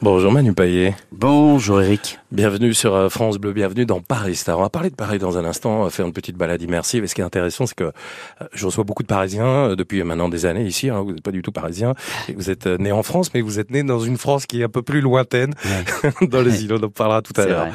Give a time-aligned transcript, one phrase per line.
[0.00, 0.94] Bonjour Manu Payet.
[1.10, 2.20] Bonjour Eric.
[2.30, 4.58] Bienvenue sur euh, France Bleu, bienvenue dans Paris Star.
[4.58, 7.02] On va parler de Paris dans un instant, on va faire une petite balade immersive.
[7.02, 7.90] Et ce qui est intéressant, c'est que euh,
[8.52, 10.90] je reçois beaucoup de Parisiens euh, depuis maintenant des années ici.
[10.90, 11.94] Hein, vous n'êtes pas du tout parisien.
[12.36, 14.68] Vous êtes né en France, mais vous êtes né dans une France qui est un
[14.68, 15.54] peu plus lointaine,
[16.20, 16.78] dans les îlots.
[16.82, 17.68] On en parlera tout à l'heure.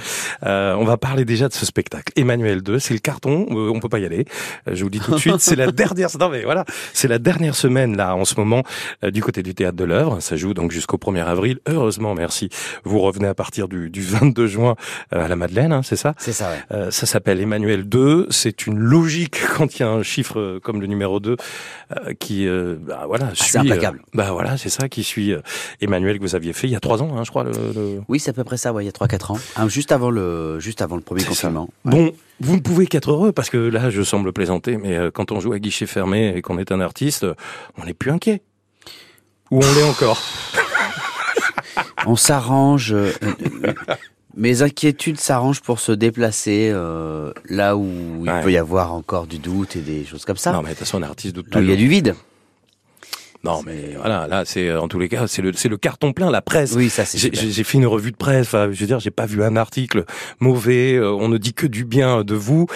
[0.46, 2.14] Euh, on va parler déjà de ce spectacle.
[2.16, 3.48] Emmanuel 2, c'est le carton.
[3.50, 4.26] on peut pas y aller.
[4.72, 6.10] je vous dis tout de suite, c'est la dernière.
[6.20, 6.64] Non mais voilà,
[6.94, 8.62] c'est la dernière semaine là en ce moment
[9.02, 10.20] du côté du théâtre de l'œuvre.
[10.20, 11.58] Ça joue donc jusqu'au 1er avril.
[11.68, 12.50] Heureusement, merci.
[12.84, 14.76] Vous revenez à partir du, du 22 juin
[15.12, 16.14] à la Madeleine, hein, c'est ça?
[16.18, 16.60] C'est ça, ouais.
[16.72, 18.28] Euh, ça s'appelle Emmanuel 2.
[18.30, 22.14] C'est une logique quand il y a un chiffre euh, comme le numéro 2 euh,
[22.20, 23.58] qui, euh, bah, voilà, ah, suit.
[23.58, 24.02] impeccable.
[24.14, 25.34] bah voilà, c'est ça qui suit
[25.82, 27.44] Emmanuel que vous aviez fait il y a trois ans, hein, je crois.
[27.44, 28.02] Le, le...
[28.08, 29.92] Oui, c'est à peu près ça, ouais, il y a trois quatre ans, ah, juste
[29.92, 31.70] avant le, juste avant le premier confinement.
[31.86, 31.92] Ouais.
[31.92, 35.40] Bon, vous ne pouvez qu'être heureux parce que là, je semble plaisanter, mais quand on
[35.40, 37.26] joue à guichet fermé et qu'on est un artiste,
[37.78, 38.42] on n'est plus inquiet.
[39.52, 40.22] Ou on l'est encore.
[42.06, 42.96] on s'arrange.
[44.36, 49.38] Mes inquiétudes s'arrangent pour se déplacer euh, là où il peut y avoir encore du
[49.38, 50.52] doute et des choses comme ça.
[50.52, 51.60] Non, mais de toute façon, un artiste doute tout.
[51.60, 52.16] Il y a du vide.
[53.44, 56.32] Non, mais voilà, là, c'est en tous les cas, c'est le, c'est le carton plein,
[56.32, 56.74] la presse.
[56.76, 57.18] Oui, ça c'est.
[57.36, 58.48] J'ai fait une revue de presse.
[58.48, 60.06] Enfin, je veux dire, j'ai pas vu un article
[60.40, 60.94] mauvais.
[60.94, 62.68] Euh, on ne dit que du bien de vous.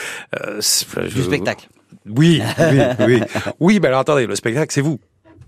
[0.42, 0.60] Euh,
[1.08, 1.70] du spectacle.
[2.06, 3.22] Oui, oui, oui.
[3.60, 5.00] Oui, mais alors attendez, le spectacle, c'est vous.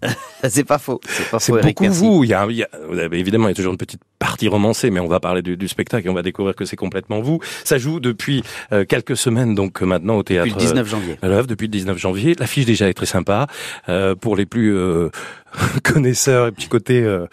[0.48, 1.00] c'est pas faux.
[1.40, 2.24] C'est beaucoup vous.
[2.24, 2.70] Il y, a, il y a,
[3.12, 5.68] évidemment, il y a toujours une petite partie romancée, mais on va parler du, du
[5.68, 7.40] spectacle et on va découvrir que c'est complètement vous.
[7.64, 10.48] Ça joue depuis euh, quelques semaines, donc maintenant au théâtre.
[10.48, 11.18] Depuis le 19 janvier.
[11.24, 12.36] Euh, depuis le 19 janvier.
[12.40, 13.48] L'affiche déjà est très sympa.
[13.88, 15.10] Euh, pour les plus euh,
[15.84, 17.26] connaisseurs et petit côté, euh,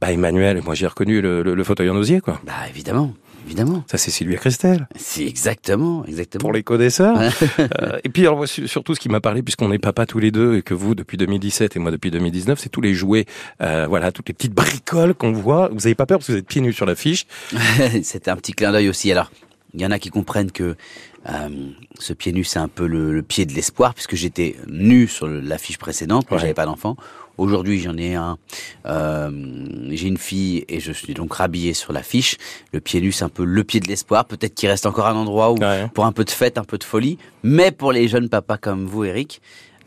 [0.00, 2.40] bah Emmanuel, moi j'ai reconnu le, le, le fauteuil en osier, quoi.
[2.46, 3.14] Bah évidemment
[3.46, 3.84] évidemment.
[3.90, 4.88] Ça, c'est Sylvia Christel.
[4.96, 6.40] C'est exactement, exactement.
[6.40, 7.18] Pour les connaisseurs.
[7.58, 10.56] euh, et puis, alors, surtout, ce qui m'a parlé, puisqu'on est papa tous les deux,
[10.56, 13.26] et que vous, depuis 2017 et moi depuis 2019, c'est tous les jouets,
[13.62, 15.68] euh, voilà, toutes les petites bricoles qu'on voit.
[15.72, 17.26] Vous avez pas peur parce que vous êtes pieds nus sur l'affiche.
[18.02, 19.10] C'était un petit clin d'œil aussi.
[19.12, 19.30] Alors,
[19.74, 20.76] il y en a qui comprennent que
[21.28, 21.48] euh,
[21.98, 25.26] ce pied nu, c'est un peu le, le pied de l'espoir, puisque j'étais nu sur
[25.28, 26.40] l'affiche précédente, mais ouais.
[26.40, 26.96] j'avais pas d'enfant.
[27.38, 28.36] Aujourd'hui, j'en ai un.
[28.86, 29.30] Euh,
[29.90, 32.36] J'ai une fille et je suis donc rhabillé sur l'affiche.
[32.72, 34.24] Le pied nu, c'est un peu le pied de l'espoir.
[34.24, 35.86] Peut-être qu'il reste encore un endroit où, ouais.
[35.94, 37.16] pour un peu de fête, un peu de folie.
[37.44, 39.40] Mais pour les jeunes papas comme vous, Eric,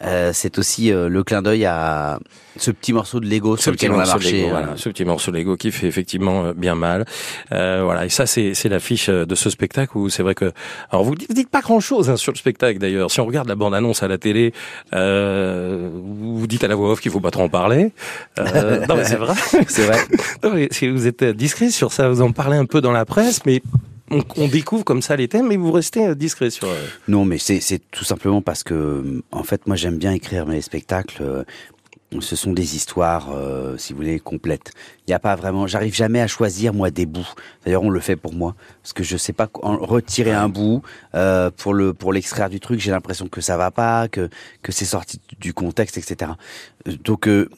[0.03, 2.19] euh, c'est aussi euh, le clin d'œil à
[2.57, 4.41] ce petit morceau de Lego sur lequel on a marché.
[4.41, 7.05] Lego, voilà, ce petit morceau de Lego qui fait effectivement euh, bien mal.
[7.51, 10.51] Euh, voilà, et ça c'est c'est l'affiche de ce spectacle où c'est vrai que
[10.89, 13.11] alors vous dites, dites pas grand chose hein, sur le spectacle d'ailleurs.
[13.11, 14.53] Si on regarde la bande annonce à la télé,
[14.93, 17.91] euh, vous dites à la voix off qu'il faut pas trop en parler.
[18.39, 19.33] Euh, non mais c'est vrai,
[19.67, 19.99] c'est vrai.
[20.43, 23.05] non, mais si vous êtes discret sur ça, vous en parlez un peu dans la
[23.05, 23.61] presse, mais
[24.11, 26.67] on, découvre comme ça les thèmes, mais vous restez discret sur.
[27.07, 31.45] Non, mais c'est tout simplement parce que, en fait, moi j'aime bien écrire mes spectacles.
[32.19, 34.73] Ce sont des histoires, euh, si vous voulez, complètes.
[35.07, 35.65] Il n'y a pas vraiment.
[35.65, 37.27] J'arrive jamais à choisir moi des bouts.
[37.63, 40.81] D'ailleurs, on le fait pour moi parce que je sais pas en retirer un bout
[41.15, 42.81] euh, pour le pour l'extraire du truc.
[42.81, 44.29] J'ai l'impression que ça va pas, que
[44.61, 46.33] que c'est sorti du contexte, etc.
[46.85, 47.49] Donc euh,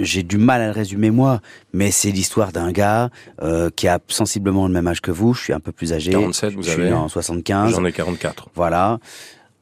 [0.00, 1.40] j'ai du mal à le résumer moi,
[1.72, 3.10] mais c'est l'histoire d'un gars
[3.42, 5.32] euh, qui a sensiblement le même âge que vous.
[5.34, 6.10] Je suis un peu plus âgé.
[6.12, 6.86] 47, vous je avez.
[6.86, 7.74] suis en 75.
[7.74, 8.50] J'en ai 44.
[8.54, 8.98] Voilà.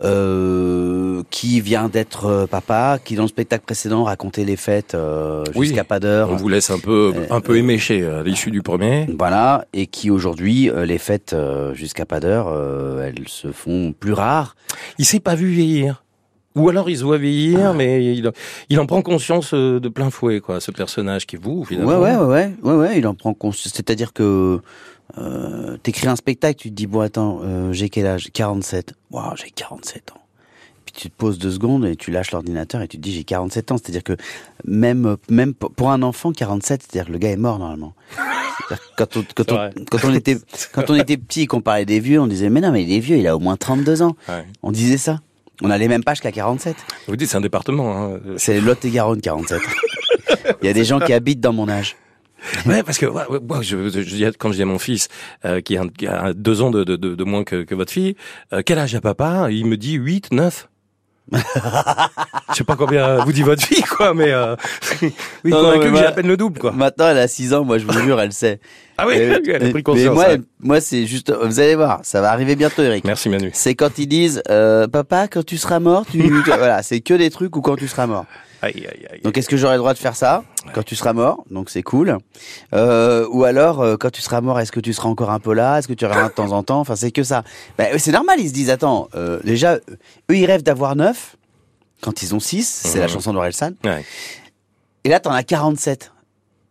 [0.04, 5.44] Euh, qui vient d'être euh, papa, qui dans le spectacle précédent racontait les fêtes euh,
[5.46, 6.30] jusqu'à oui, pas d'heure.
[6.30, 9.08] On vous laisse un peu un peu éméché à l'issue du premier.
[9.18, 11.34] Voilà, et qui aujourd'hui les fêtes
[11.72, 12.48] jusqu'à pas d'heure,
[13.02, 14.54] elles se font plus rares.
[14.98, 16.04] Il s'est pas vu vieillir.
[16.54, 17.72] Ou alors il se voit vieillir, ah.
[17.72, 18.30] mais il,
[18.68, 21.98] il en prend conscience de plein fouet, quoi, ce personnage qui est vous, finalement.
[22.00, 23.72] Ouais, ouais, ouais, ouais, ouais, ouais il en prend conscience.
[23.74, 24.60] C'est-à-dire que
[25.18, 28.28] euh, t'écris un spectacle, tu te dis bon attends, euh, j'ai quel âge?
[28.32, 28.94] 47.
[29.10, 30.20] Waouh, j'ai 47 ans.
[30.84, 33.24] Puis tu te poses deux secondes et tu lâches l'ordinateur et tu te dis j'ai
[33.24, 33.76] 47 ans.
[33.76, 34.16] C'est-à-dire que
[34.64, 37.94] même même pour un enfant 47, c'est-à-dire que le gars est mort normalement.
[38.96, 40.36] Quand on, quand, on, quand on était
[40.72, 42.92] quand on était petit et qu'on parlait des vieux, on disait mais non mais il
[42.92, 44.16] est vieux, il a au moins 32 ans.
[44.28, 44.44] Ouais.
[44.62, 45.20] On disait ça.
[45.60, 46.76] On a les mêmes pages qu'à 47.
[47.08, 47.96] Vous dites c'est un département.
[47.96, 48.20] Hein.
[48.36, 49.60] C'est Lot-et-Garonne 47.
[50.62, 51.96] il y a des gens qui habitent dans mon âge.
[52.66, 53.26] Ouais, parce que moi,
[53.62, 55.08] je, je, je, quand je dis à mon fils
[55.44, 57.92] euh, qui, a, qui, a, deux ans de, de, de, de moins que, que, votre
[57.92, 58.16] fille,
[58.52, 59.48] euh, quel âge a papa?
[59.50, 60.68] Il me dit 8, 9.
[61.34, 64.56] je sais pas combien vous dit votre fille, quoi, mais euh,
[65.02, 65.12] oui,
[65.44, 66.72] non, non, j'ai à peine le double, quoi.
[66.72, 68.60] Maintenant, elle a 6 ans, moi, je vous jure, elle sait.
[68.96, 70.16] Ah oui, et, elle a pris conscience.
[70.16, 73.04] Mais moi, moi, c'est juste, vous allez voir, ça va arriver bientôt, Eric.
[73.04, 73.50] Merci, Manu.
[73.52, 77.30] C'est quand ils disent, euh, papa, quand tu seras mort, tu, voilà, c'est que des
[77.30, 78.24] trucs ou quand tu seras mort.
[78.62, 79.20] Aïe, aïe, aïe.
[79.22, 80.44] Donc est-ce que j'aurai le droit de faire ça
[80.74, 81.44] quand tu seras mort?
[81.50, 82.18] Donc c'est cool.
[82.74, 85.54] Euh, ou alors euh, quand tu seras mort, est-ce que tu seras encore un peu
[85.54, 85.78] là?
[85.78, 86.80] Est-ce que tu reviendras de temps en temps?
[86.80, 87.44] Enfin c'est que ça.
[87.76, 91.36] Ben, c'est normal, ils se disent attends, euh, déjà eux ils rêvent d'avoir neuf
[92.00, 92.68] quand ils ont six.
[92.68, 93.02] C'est mmh.
[93.02, 93.72] la chanson d'Orelsan.
[93.84, 94.04] Ouais.
[95.04, 96.12] Et là t'en as 47.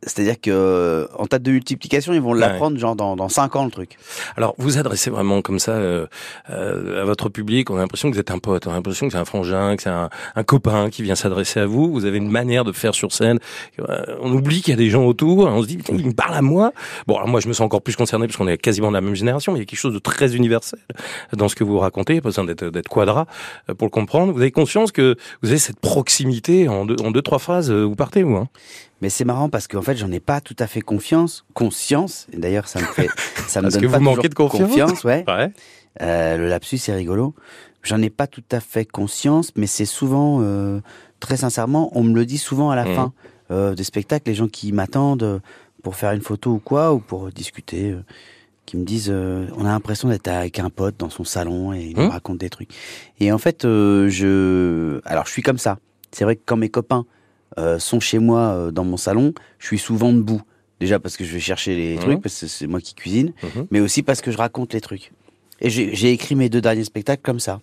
[0.08, 3.72] C'est-à-dire que en tas de multiplication, ils vont l'apprendre genre dans, dans 5 ans le
[3.72, 3.98] truc.
[4.36, 6.08] Alors vous adressez vraiment comme ça euh,
[6.50, 9.08] euh, à votre public, on a l'impression que vous êtes un pote, on a l'impression
[9.08, 11.92] que c'est un frangin, que c'est un, un, copain qui vient s'adresser à vous.
[11.92, 13.40] Vous avez une manière de faire sur scène.
[13.80, 16.14] Euh, on oublie qu'il y a des gens autour, on se dit putain, il me
[16.14, 16.72] parle à moi.
[17.06, 19.02] Bon, alors moi je me sens encore plus concerné parce qu'on est quasiment de la
[19.02, 20.80] même génération, mais il y a quelque chose de très universel
[21.34, 23.26] dans ce que vous racontez, pas besoin d'être d'être quadra
[23.78, 24.34] pour le comprendre.
[24.34, 27.96] Vous avez conscience que vous avez cette proximité en deux, en deux trois phrases, vous
[27.96, 28.36] partez vous.
[28.36, 28.48] Hein?
[29.02, 32.28] Mais c'est marrant parce qu'en fait, j'en ai pas tout à fait confiance, conscience.
[32.34, 33.10] Et d'ailleurs, ça me fait,
[33.48, 34.70] ça me donne que pas vous manquez de confiance.
[34.70, 35.24] confiance ouais.
[35.28, 35.52] ouais.
[36.02, 37.34] Euh, le lapsus, c'est rigolo.
[37.84, 40.80] J'en ai pas tout à fait conscience, mais c'est souvent, euh,
[41.20, 42.96] très sincèrement, on me le dit souvent à la Mhm.
[42.96, 43.14] fin
[43.50, 45.42] euh, des spectacles, les gens qui m'attendent
[45.82, 48.04] pour faire une photo ou quoi, ou pour discuter, euh,
[48.66, 51.82] qui me disent, euh, on a l'impression d'être avec un pote dans son salon et
[51.86, 52.10] il nous Mhm.
[52.10, 52.72] raconte des trucs.
[53.22, 55.78] Et en fait, euh, je, alors je suis comme ça.
[56.12, 57.14] C'est vrai que quand mes copains euh,
[57.80, 60.42] sont chez moi euh, dans mon salon, je suis souvent debout.
[60.80, 62.00] Déjà parce que je vais chercher les Mhm.
[62.02, 63.68] trucs, parce que c'est moi qui cuisine, Mhm.
[63.72, 65.12] mais aussi parce que je raconte les trucs.
[65.60, 67.62] Et j'ai j'ai écrit mes deux derniers spectacles comme ça,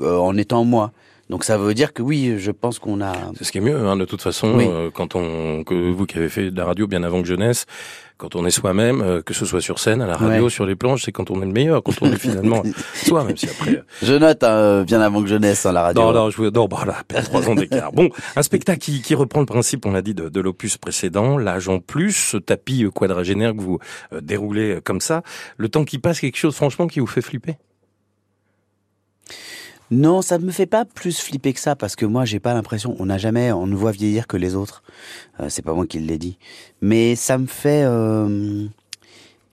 [0.00, 0.92] euh, en étant moi.
[1.30, 3.12] Donc ça veut dire que oui, je pense qu'on a...
[3.36, 4.66] C'est ce qui est mieux, hein, de toute façon, Oui.
[4.68, 7.64] euh, quand on, que vous qui avez fait de la radio bien avant que jeunesse,
[8.16, 10.50] quand on est soi-même, euh, que ce soit sur scène, à la radio, Ouais.
[10.50, 12.62] sur les planches, c'est quand on est le meilleur, quand on est finalement
[12.94, 13.72] soi, même si après.
[13.78, 16.00] euh, Je note hein, bien avant que je naisse à la radio.
[16.02, 17.92] Non, non, je non, bah là, trois ans d'écart.
[17.92, 21.36] Bon, un spectacle qui, qui reprend le principe, on l'a dit, de, de l'opus précédent,
[21.38, 23.78] l'âge en plus, ce tapis euh, quadragénaire que vous
[24.12, 25.22] euh, déroulez euh, comme ça,
[25.56, 27.56] le temps qui passe, quelque chose, franchement, qui vous fait flipper?
[29.90, 32.96] Non, ça me fait pas plus flipper que ça parce que moi j'ai pas l'impression,
[32.98, 34.82] on n'a jamais, on ne voit vieillir que les autres.
[35.40, 36.38] Euh, c'est pas moi qui l'ai dit,
[36.80, 38.66] mais ça me fait, euh,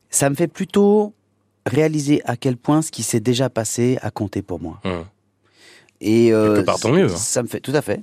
[0.09, 1.13] ça me fait plutôt
[1.65, 4.79] réaliser à quel point ce qui s'est déjà passé a compté pour moi.
[4.83, 5.05] Hum.
[5.99, 7.15] Et euh, Quelque part, tant mieux, hein.
[7.15, 8.01] Ça me fait tout à fait.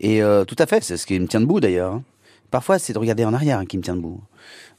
[0.00, 2.00] Et euh, tout à fait, c'est ce qui me tient debout d'ailleurs.
[2.46, 2.48] Hein.
[2.50, 4.20] Parfois, c'est de regarder en arrière hein, qui me tient debout.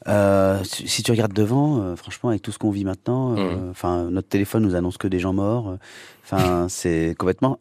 [0.08, 3.70] Euh, si tu regardes devant, euh, franchement, avec tout ce qu'on vit maintenant, euh, Mhm.
[3.72, 5.78] enfin, notre téléphone nous annonce que des gens morts.
[6.24, 7.60] Enfin, c'est complètement.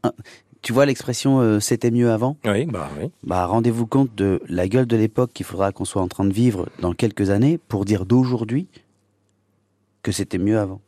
[0.62, 2.36] Tu vois l'expression "c'était mieux avant".
[2.44, 3.10] Oui, bah oui.
[3.24, 6.32] Bah, rendez-vous compte de la gueule de l'époque qu'il faudra qu'on soit en train de
[6.32, 8.66] vivre dans quelques années pour dire d'aujourd'hui
[10.02, 10.80] que c'était mieux avant.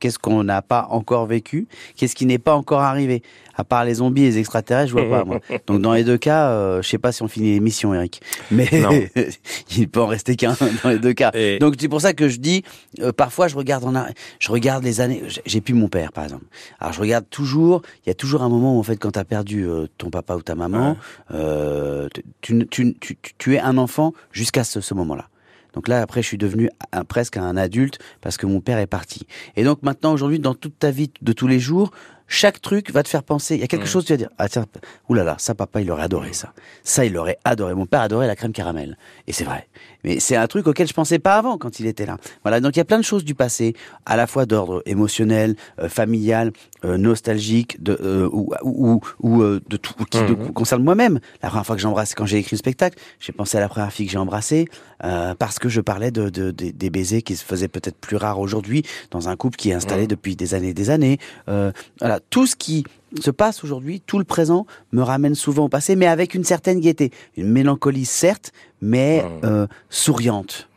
[0.00, 1.66] Qu'est-ce qu'on n'a pas encore vécu?
[1.96, 3.22] Qu'est-ce qui n'est pas encore arrivé?
[3.56, 5.40] À part les zombies et les extraterrestres, je vois pas moi.
[5.66, 8.20] Donc dans les deux cas, euh, je sais pas si on finit l'émission, Eric.
[8.52, 8.68] Mais
[9.76, 11.32] il peut en rester qu'un dans les deux cas.
[11.34, 12.62] Et- Donc c'est pour ça que je dis,
[13.00, 15.22] euh, parfois je regarde en arri- je regarde les années.
[15.44, 16.44] j'ai- plus mon père par exemple.
[16.78, 17.82] Alors je regarde toujours.
[18.06, 20.36] Il y a toujours un moment où en fait quand t'as perdu euh, ton papa
[20.36, 20.96] ou ta maman,
[21.34, 22.08] euh,
[22.40, 25.26] tu, tu, tu, tu, tu es un enfant jusqu'à ce, ce moment-là.
[25.74, 28.86] Donc là, après, je suis devenu un- presque un adulte parce que mon père est
[28.86, 29.26] parti.
[29.56, 31.90] Et donc maintenant, aujourd'hui, dans toute ta vie de tous les jours,
[32.30, 33.54] chaque truc va te faire penser.
[33.54, 33.86] Il y a quelque Mm.
[33.86, 34.66] chose, tu vas dire, ah tiens,
[35.08, 36.52] oulala, ça, papa, il aurait adoré ça.
[36.82, 37.74] Ça, il aurait adoré.
[37.74, 38.98] Mon père adorait la crème caramel.
[39.26, 39.66] Et c'est vrai.
[40.04, 42.16] Mais c'est un truc auquel je pensais pas avant quand il était là.
[42.42, 42.60] Voilà.
[42.60, 43.74] Donc il y a plein de choses du passé,
[44.06, 46.52] à la fois d'ordre émotionnel, euh, familial,
[46.84, 50.52] euh, nostalgique, de, euh, ou, ou, ou euh, de tout, qui de- Mhm.
[50.52, 51.18] concerne moi-même.
[51.42, 53.68] La première fois que j'ai embrassé, quand j'ai écrit le spectacle, j'ai pensé à la
[53.68, 54.68] première fille que j'ai embrassée,
[55.04, 58.16] euh, parce que je parlais de, de- des- des baisers qui se faisaient peut-être plus
[58.16, 60.08] rares aujourd'hui dans un couple qui est installé Mhm.
[60.08, 61.18] depuis des années et des années.
[61.48, 62.84] Euh, voilà, tout ce qui
[63.20, 66.80] se passe aujourd'hui, tout le présent me ramène souvent au passé, mais avec une certaine
[66.80, 68.52] gaieté, une mélancolie certes,
[68.82, 69.40] mais Mhm.
[69.44, 70.68] euh, souriante.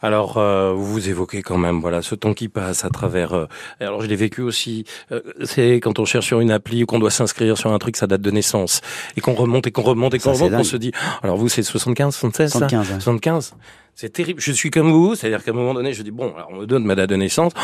[0.00, 3.32] Alors, euh, vous évoquez quand même, voilà, ce temps qui passe à travers.
[3.32, 3.46] euh,
[3.80, 4.84] alors, je l'ai vécu aussi.
[5.10, 7.96] euh, c'est quand on cherche sur une appli ou qu'on doit s'inscrire sur un truc,
[7.96, 8.80] ça date de naissance,
[9.16, 10.64] et qu'on remonte et qu'on remonte et qu'on remonte, on dingue.
[10.64, 10.92] se dit.
[11.02, 13.00] ah, Alors vous, c'est 75, 76, ça 75, ouais.
[13.00, 13.54] 75.
[13.96, 14.40] C'est terrible.
[14.40, 16.66] Je suis comme vous, c'est-à-dire qu'à un moment donné, je dis bon, alors on me
[16.66, 17.50] donne ma date de naissance.
[17.56, 17.60] Oh,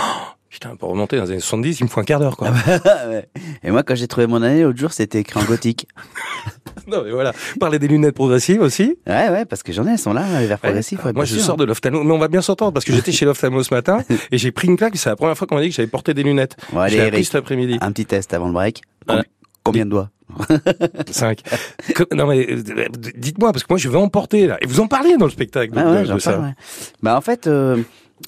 [0.54, 2.48] putain, pour remonter dans les années 70, il me faut un quart d'heure, quoi.
[3.08, 3.26] Ouais.
[3.64, 5.88] Et moi, quand j'ai trouvé mon année l'autre jour, c'était écrit en gothique.
[6.86, 7.32] non, mais voilà.
[7.58, 8.96] Parler des lunettes progressives aussi.
[9.06, 11.04] Ouais, ouais, parce que j'en ai, elles sont là, les verres progressifs.
[11.04, 11.42] ouais, Moi, je sûr.
[11.44, 14.04] sors de l'ophtalmo, mais on va bien s'entendre parce que j'étais chez l'ophtalmo ce matin
[14.30, 14.96] et j'ai pris une claque.
[14.96, 16.56] C'est la première fois qu'on m'a dit que j'avais porté des lunettes.
[16.72, 17.78] Bon, allez, Eric, cet après-midi.
[17.80, 18.82] un petit test avant le break.
[19.64, 20.10] Combien de doigts
[21.10, 21.40] 5.
[22.12, 22.62] non mais euh,
[23.16, 25.30] dites-moi parce que moi je vais en porter là et vous en parlez dans le
[25.30, 26.32] spectacle Ah de, ouais, de ça.
[26.32, 26.54] parle, ouais.
[27.02, 27.76] Bah en fait, euh,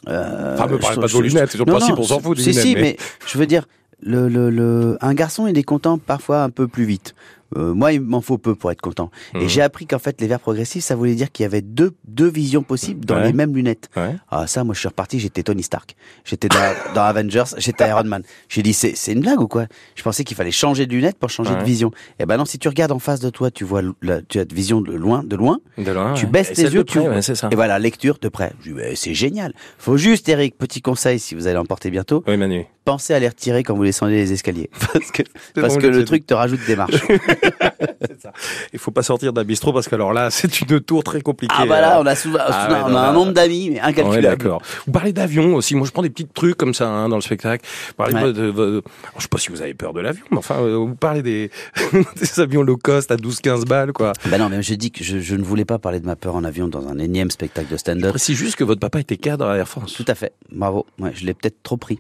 [0.09, 2.37] euh, Enfin, me parlez je- pas de vos lunettes, c'est le principe, on s'en fout
[2.37, 2.63] des si, lunettes.
[2.65, 3.67] Si, mais- mais je veux dire,
[4.03, 7.15] le, le, le, un garçon, il est content parfois un peu plus vite.
[7.57, 9.11] Euh, moi, il m'en faut peu pour être content.
[9.35, 9.49] Et Mhm.
[9.49, 12.29] j'ai appris qu'en fait, les verres progressifs, ça voulait dire qu'il y avait deux, deux
[12.29, 13.27] visions possibles dans Ouais.
[13.29, 13.89] les mêmes lunettes.
[13.97, 14.17] Ouais.
[14.31, 15.95] Ah ça, moi, je suis reparti, j'étais Tony Stark.
[16.25, 16.57] J'étais dans,
[16.95, 18.23] dans Avengers, j'étais Iron Man.
[18.49, 19.67] J'ai dit, c'est, c'est une blague ou quoi?
[19.95, 21.61] Je pensais qu'il fallait changer de lunettes pour changer Ouais.
[21.61, 21.91] de vision.
[22.19, 24.45] Et ben non, si tu regardes en face de toi, tu vois, la, tu as
[24.45, 25.59] de vision de loin, de loin.
[25.79, 27.23] De loin, Tu baisses tes yeux, tu vois.
[27.23, 27.49] ça.
[27.53, 28.53] Et voilà, lecture de près.
[28.95, 29.53] C'est génial.
[29.79, 32.65] Faut juste, Eric, petit conseil, si vous allez emporter bientôt, Oui, Manu.
[32.87, 34.71] Pensez à les retirer quand vous descendez les escaliers.
[34.93, 35.23] Parce que,
[35.55, 36.95] parce bon, que le truc te rajoute des marches.
[38.73, 41.55] Il faut pas sortir d'un bistrot parce que alors là, c'est une tour très compliquée.
[41.57, 43.71] Ah bah là, on a souvent, Ah on ouais, a non, un là- nombre d'amis,
[43.71, 44.37] mais Ouais, incalculable.
[44.39, 44.63] d'accord.
[44.87, 45.75] Vous parlez d'avion aussi.
[45.75, 47.65] Moi, je prends des petits trucs comme ça hein, dans le spectacle.
[47.89, 48.21] Vous parlez Ouais.
[48.21, 48.83] pas de, de-
[49.17, 51.51] je sais pas si vous avez peur de l'avion, mais enfin, euh, vous parlez des,
[52.17, 54.13] des avions low cost à 12-15 balles, quoi.
[54.27, 56.35] Bah non, mais je dis que je, je ne voulais pas parler de ma peur
[56.37, 58.11] en avion dans un énième spectacle de stand-up.
[58.11, 59.95] précise juste que votre papa était cadre à Air France.
[59.95, 60.33] Tout à fait.
[60.53, 60.87] Bravo.
[60.99, 61.99] Ouais, je l'ai peut-être trop pris.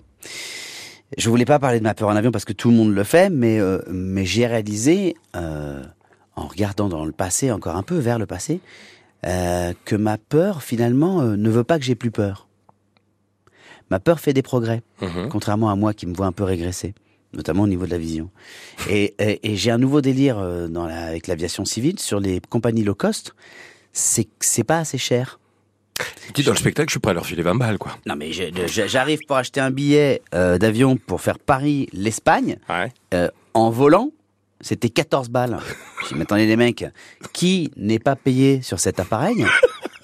[1.16, 3.04] Je voulais pas parler de ma peur en avion parce que tout le monde le
[3.04, 5.82] fait, mais euh, mais j'ai réalisé euh,
[6.34, 8.60] en regardant dans le passé, encore un peu vers le passé,
[9.24, 12.48] euh, que ma peur finalement ne veut pas que j'ai plus peur.
[13.90, 15.28] Ma peur fait des progrès, Mhm.
[15.28, 16.92] contrairement à moi qui me vois un peu régresser,
[17.32, 18.30] notamment au niveau de la vision.
[18.90, 22.82] Et, et, et j'ai un nouveau délire dans la, avec l'aviation civile sur les compagnies
[22.82, 23.34] low cost.
[23.92, 25.38] C'est que c'est pas assez cher.
[26.34, 27.92] Dis dans le spectacle, je suis prêt à leur filer 20 balles, quoi.
[28.06, 32.92] Non mais j'arrive pour acheter un billet euh, d'avion pour faire Paris-l'Espagne Ouais.
[33.14, 34.10] euh, en volant.
[34.60, 35.58] C'était 14 balles.
[36.10, 36.84] Je attendez les mecs,
[37.34, 39.44] qui n'est pas payé sur cet appareil?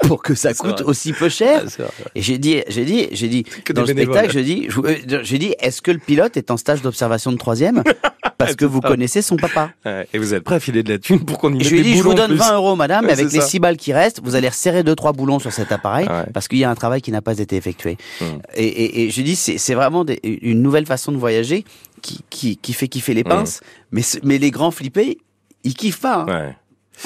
[0.08, 0.84] pour que ça coûte vrai.
[0.84, 1.82] aussi peu cher Ah.
[2.14, 5.38] Et j'ai dit, j'ai dit, j'ai dit, Que dans le spectacle, je dis, euh, j'ai
[5.38, 7.82] dit, est-ce que le pilote est en stage d'observation de troisième
[8.38, 8.88] parce que vous ça.
[8.88, 9.70] connaissez son papa.
[10.12, 11.70] Et vous êtes prêt à filer de la thune pour qu'on y et mette je
[11.74, 12.38] lui ai dit, je vous donne plus.
[12.38, 13.46] 20 euros, madame, Ouais, avec les ça.
[13.46, 16.24] 6 balles qui restent, vous allez resserrer deux trois boulons sur cet appareil, Ouais.
[16.34, 17.96] parce qu'il y a un travail qui n'a pas été effectué.
[18.20, 18.24] Mm.
[18.54, 21.64] Et, et, et je dis, c'est c'est vraiment des- une nouvelle façon de voyager
[22.02, 23.60] qui, qui, qui fait kiffer les pinces,
[23.92, 25.18] mais, mais les grands flippés,
[25.62, 26.26] ils kiffent pas.
[26.28, 26.54] hein.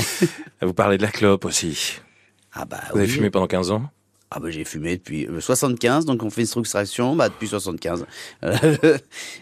[0.00, 0.26] Ouais.
[0.62, 1.98] vous parlez de la clope aussi.
[2.56, 3.82] Ah bah, Vous avez fumé pendant 15 ans
[4.30, 8.06] Ah bah j'ai fumé depuis euh, 75, donc on fait une soustraction, bah depuis 75.
[8.44, 8.52] Euh,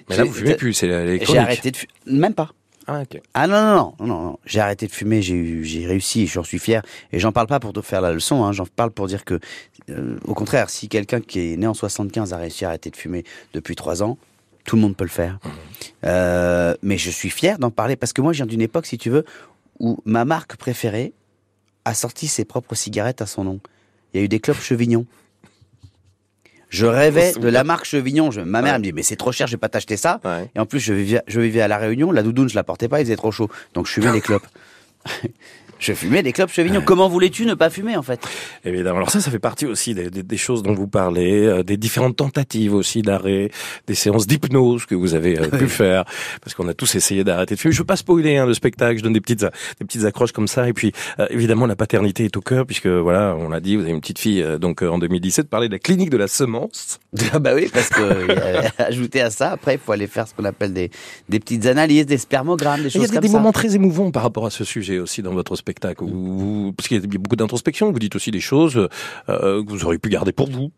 [0.09, 1.93] Mais là, vous fumez plus, c'est les J'ai arrêté de fumer.
[2.07, 2.51] Même pas.
[2.87, 3.21] Ah, ok.
[3.33, 6.83] Ah non, non, non, non, non, j'ai arrêté de fumer, j'ai réussi, j'en suis fier.
[7.13, 9.41] Et j'en parle pas pour te faire la leçon, hein, j'en parle pour dire que,
[9.89, 12.97] euh, au contraire, si quelqu'un qui est né en 75 a réussi à arrêter de
[12.97, 14.19] fumer depuis trois ans,
[14.65, 15.39] tout le monde peut le faire.
[16.05, 18.99] Euh, mais je suis fier d'en parler parce que moi, je viens d'une époque, si
[18.99, 19.25] tu veux,
[19.79, 21.15] où ma marque préférée
[21.85, 23.61] a sorti ses propres cigarettes à son nom.
[24.13, 25.07] Il y a eu des clubs Chevignon.
[26.71, 28.31] Je rêvais de la marque Chevignon.
[28.31, 28.79] Je- ma mère Ouais.
[28.79, 30.21] me dit, mais c'est trop cher, je vais pas t'acheter ça.
[30.25, 30.51] Ouais.
[30.57, 32.89] Et en plus, je vivais, je vivais à La Réunion, la doudoune, je la portais
[32.89, 33.49] pas, il faisait trop chaud.
[33.75, 34.47] Donc, je fumais des clopes.
[35.85, 36.83] Je fumais des clopes Chevignon.
[36.85, 38.21] Comment voulais-tu ne pas fumer, en fait?
[38.65, 38.97] Évidemment.
[38.97, 41.77] Alors ça, ça fait partie aussi des, des- des choses dont vous parlez, euh, des
[41.77, 43.51] différentes tentatives aussi d'arrêt,
[43.87, 46.05] des séances d'hypnose que vous avez euh, pu faire,
[46.43, 47.73] parce qu'on a tous essayé d'arrêter de fumer.
[47.73, 49.41] Je veux pas spoiler hein, le spectacle, je donne des petites
[49.79, 50.69] des petites accroches comme ça.
[50.69, 53.83] Et puis euh, évidemment, la paternité est au cœur, puisque voilà, on l'a dit, vous
[53.83, 56.29] avez une petite fille, euh, donc euh, en 2017, parler de la clinique de la
[56.29, 56.99] semence.
[57.33, 60.35] Ah bah oui, parce que euh, ajouté à ça, après, il faut aller faire ce
[60.35, 60.91] qu'on appelle des,
[61.29, 63.37] des petites analyses, des spermogrammes, des Il y choses a des, comme des ça.
[63.39, 66.89] moments très émouvants par rapport à ce sujet aussi dans votre spectacle, où vous, parce
[66.89, 68.89] qu'il y a beaucoup d'introspection, vous dites aussi des choses
[69.29, 70.71] euh, que vous auriez pu garder pour vous.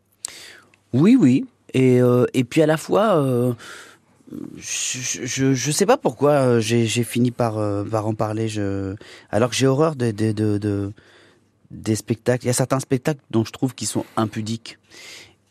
[0.92, 1.44] Oui, oui.
[1.74, 3.52] Et, euh, et puis à la fois, euh,
[4.56, 8.48] je, je, sais pas pourquoi euh, j'ai fini par, euh, par en parler.
[8.48, 8.94] Je...
[9.30, 10.92] Alors que j'ai horreur de, de, de, de-
[11.70, 12.44] des spectacles.
[12.44, 14.78] Il y a certains spectacles dont je trouve qu'ils sont impudiques.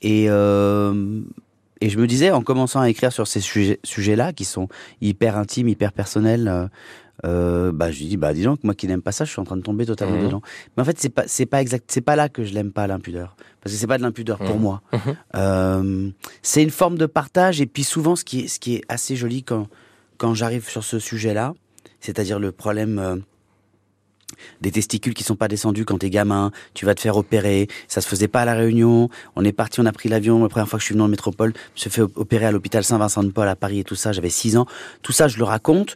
[0.01, 1.21] Et, euh,
[1.81, 4.69] et je me disais, en commençant à écrire sur ces sujets- sujets-là, qui sont
[5.01, 6.69] hyper intimes, hyper personnels,
[7.25, 9.39] euh, bah, je lui dis, bah, dis donc, moi qui n'aime pas ça, je suis
[9.39, 10.23] en train de tomber totalement Mhm.
[10.23, 10.41] dedans.
[10.75, 12.87] Mais en fait, c'est pas, c'est pas exact, c'est pas là que je l'aime pas,
[12.87, 13.35] l'impudeur.
[13.61, 14.61] Parce que c'est pas de l'impudeur pour Mhm.
[14.61, 14.81] moi.
[14.93, 14.99] Mhm.
[15.35, 16.09] Euh,
[16.41, 19.15] c'est une forme de partage et puis souvent ce qui est, ce qui est assez
[19.15, 19.67] joli quand,
[20.17, 21.53] quand j'arrive sur ce sujet-là,
[22.01, 23.15] c'est-à-dire le problème euh,
[24.59, 28.01] des testicules qui sont pas descendus quand t'es gamin, tu vas te faire opérer, ça
[28.01, 30.67] se faisait pas à la Réunion, on est parti, on a pris l'avion, la première
[30.67, 33.47] fois que je suis venu en métropole, je me suis fait opérer à l'hôpital Saint-Vincent-de-Paul
[33.47, 34.65] à Paris et tout ça, j'avais 6 ans,
[35.01, 35.95] tout ça je le raconte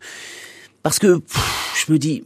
[0.84, 2.24] parce que pff, je me dis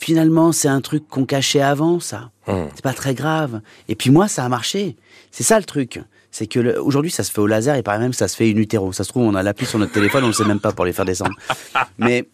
[0.00, 2.30] finalement c'est un truc qu'on cachait avant ça.
[2.46, 2.68] Hum.
[2.74, 3.60] C'est pas très grave.
[3.88, 4.96] Et puis moi, ça a marché.
[5.30, 6.00] C'est ça le truc.
[6.32, 8.36] C'est que le- aujourd'hui, ça se fait au laser et par même que ça se
[8.36, 8.92] fait in utero.
[8.92, 10.84] Ça se trouve, on a l'appli sur notre téléphone, on le sait même pas pour
[10.84, 11.34] les faire descendre.
[11.98, 12.24] Mais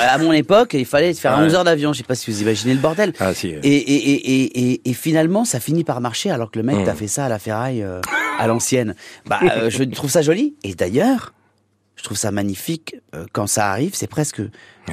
[0.00, 1.44] à mon époque, il fallait faire Ouais.
[1.46, 1.92] 11 heures d'avion.
[1.92, 3.12] Je sais pas si vous imaginez le bordel.
[3.18, 3.48] Ah si.
[3.48, 6.84] Et, et, et, et, et, et finalement, ça finit par marcher alors que le mec
[6.84, 8.00] t'a fait ça à la ferraille euh,
[8.38, 8.94] à l'ancienne.
[9.26, 10.54] Bah, euh, je trouve ça joli.
[10.62, 11.32] Et d'ailleurs,
[11.96, 13.94] je trouve ça magnifique euh, quand ça arrive.
[13.94, 14.40] C'est presque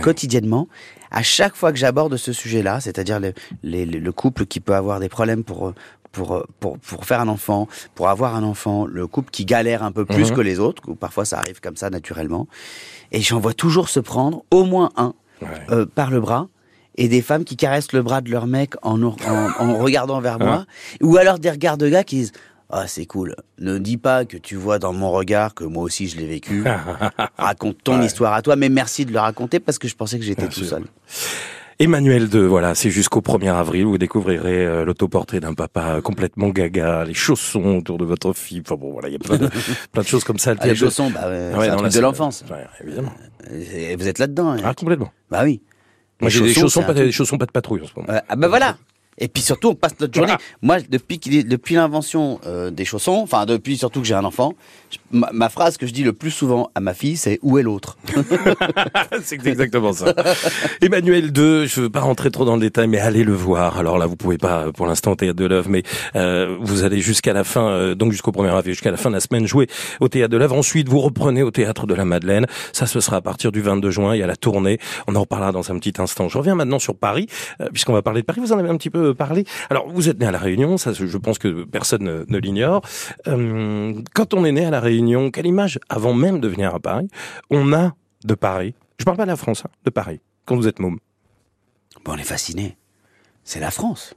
[0.01, 0.67] quotidiennement.
[1.11, 4.75] À chaque fois que j'aborde ce sujet-là, c'est-à-dire le, les- le- le couple qui peut
[4.75, 5.73] avoir des problèmes pour
[6.11, 9.91] pour, pour pour faire un enfant, pour avoir un enfant, le couple qui galère un
[9.91, 10.35] peu plus Mhm.
[10.37, 12.47] que les autres, ou parfois ça arrive comme ça naturellement,
[13.11, 15.47] et j'en vois toujours se prendre au moins un Ouais.
[15.69, 16.47] euh, par le bras
[16.95, 19.15] et des femmes qui caressent le bras de leur mec en, en,
[19.59, 20.65] en regardant vers moi
[21.01, 22.31] ou alors des regards de gars qui disent
[22.71, 26.07] ah c'est cool ne dis pas que tu vois dans mon regard que moi aussi
[26.07, 26.63] je l'ai vécu
[27.37, 28.05] raconte ton Ouais.
[28.05, 30.63] histoire à toi mais merci de le raconter parce que je pensais que j'étais tout
[30.63, 30.83] seul
[31.81, 37.05] Emmanuel 2, voilà, c'est jusqu'au 1er avril, vous découvrirez euh, l'autoportrait d'un papa complètement gaga,
[37.05, 39.47] les chaussons autour de votre fille, enfin bon, voilà, il y a plein de,
[39.93, 40.55] plein de choses comme ça.
[40.59, 43.13] ah, les chaussons bah, Ouais, c'est un truc de l'enfance Ouais, évidemment.
[43.49, 45.13] Et vous êtes là dedans Ah, complètement.
[45.31, 45.61] bah oui
[46.19, 47.05] Moi, j'ai des chaussons, pas, truc.
[47.05, 48.09] des chaussons pas de patrouille en ce moment.
[48.27, 48.75] Ah ben voilà.
[49.19, 50.33] Et puis surtout, on passe notre journée.
[50.61, 54.23] Moi, depuis qu'il est- depuis l'invention euh, des chaussons, enfin depuis surtout que j'ai un
[54.25, 54.53] enfant,
[54.91, 57.57] je- ma, ma phrase que je dis le plus souvent à ma fille, c'est où
[57.57, 57.97] est l'autre?
[59.23, 60.13] C'est exactement ça.
[60.81, 63.77] Emmanuel II, je veux pas rentrer trop dans le détail, mais allez le voir.
[63.77, 65.83] Alors là, vous pouvez pas euh, pour l'instant au Théâtre de l'œuvre, mais
[66.15, 69.15] euh, vous allez jusqu'à la fin, euh, donc jusqu'au 1er avril, jusqu'à la fin de
[69.15, 69.67] la semaine, jouer
[69.99, 70.55] au Théâtre de l'œuvre.
[70.55, 72.45] Ensuite, vous reprenez au Théâtre de la Madeleine.
[72.73, 74.15] Ça, ce sera à partir du 22 juin.
[74.15, 74.79] Il y a la tournée.
[75.07, 76.29] On en reparlera dans un petit instant.
[76.29, 77.27] Je reviens maintenant sur Paris,
[77.73, 78.39] puisqu'on va parler de Paris.
[78.41, 79.45] Vous en avez un petit peu parlé.
[79.69, 80.77] Alors, vous êtes né à la Réunion.
[80.77, 82.81] Ça, je pense que personne ne, l'ignore.
[83.27, 86.79] Euh, quand on est né à la Réunion, quelle image, avant même de venir à
[86.79, 87.07] Paris,
[87.49, 88.73] on a de Paris?
[88.97, 90.19] Je parle pas de la France, hein, de Paris.
[90.45, 90.99] Quand vous êtes môme.
[92.03, 92.77] Bon, on est fasciné.
[93.43, 94.15] C'est la France.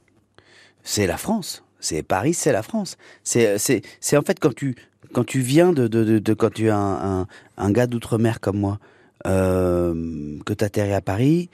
[0.83, 1.63] C'est la France.
[1.79, 2.97] C'est Paris, c'est la France.
[3.23, 4.75] C'est, c'est, en fait quand tu,
[5.11, 8.79] quand tu viens de, de, quand tu es un, un, gars d'outre-mer comme moi,
[9.27, 11.49] euh, que t'atterris à Paris,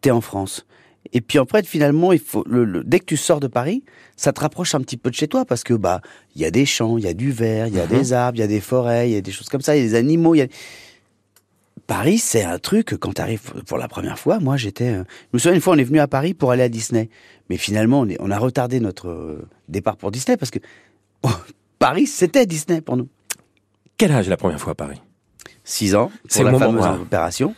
[0.00, 0.66] t'es en France.
[1.12, 3.84] Et puis en fait, finalement, il faut, le, le- dès que tu sors de Paris,
[4.16, 6.00] ça te rapproche un petit peu de chez toi parce que bah,
[6.34, 8.38] il y a des champs, il y a du verre, il y a des arbres,
[8.38, 9.88] il y a des forêts, il y a des choses comme ça, il y a
[9.88, 10.46] des animaux, il y a
[11.86, 14.88] Paris, c'est un truc, quand tu arrives pour la première fois, moi j'étais...
[14.88, 17.10] euh, Je me souviens une fois, on est venu à Paris pour aller à Disney.
[17.50, 20.60] Mais finalement, on, est- on a retardé notre euh, départ pour Disney parce que
[21.24, 21.28] oh,
[21.78, 23.08] Paris, c'était Disney pour nous.
[23.98, 25.00] Quel âge la première fois à Paris?
[25.66, 27.02] Six ans, C'est pour la moment, fameuse ouais.
[27.02, 27.54] opération.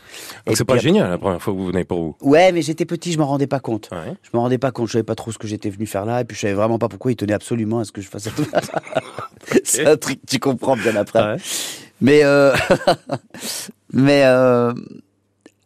[0.46, 2.16] Donc c'est pas génial la première fois que vous venez pour vous.
[2.20, 3.88] Ouais, mais j'étais petit, je m'en rendais pas compte.
[3.90, 4.14] Ouais.
[4.22, 6.20] Je me rendais pas compte, je savais pas trop ce que j'étais venu faire là,
[6.20, 8.24] et puis je savais vraiment pas pourquoi il tenait absolument à ce que je fasse
[8.24, 8.30] ça.
[9.64, 11.20] C'est un truc que tu comprends bien après.
[11.34, 11.36] Ouais.
[12.00, 12.54] Mais euh,
[13.92, 14.72] mais euh,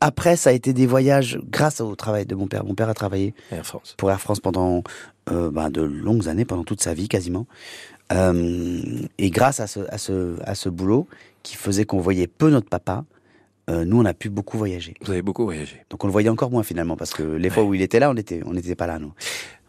[0.01, 2.65] après, ça a été des voyages grâce au travail de mon père.
[2.65, 3.95] Mon père a travaillé Air France.
[3.99, 4.83] pour Air France pendant
[5.31, 7.47] euh, bah, de longues années, pendant toute sa vie quasiment.
[8.13, 8.83] Euh,
[9.19, 11.07] et grâce à ce, à ce, à ce boulot
[11.43, 13.05] qui faisait qu'on voyait peu notre papa,
[13.69, 14.95] euh, nous on a pu beaucoup voyager.
[15.03, 15.85] Vous avez beaucoup voyagé.
[15.91, 18.11] Donc on le voyait encore moins finalement parce que les fois où il était là,
[18.11, 19.13] on était, on n'était pas là nous.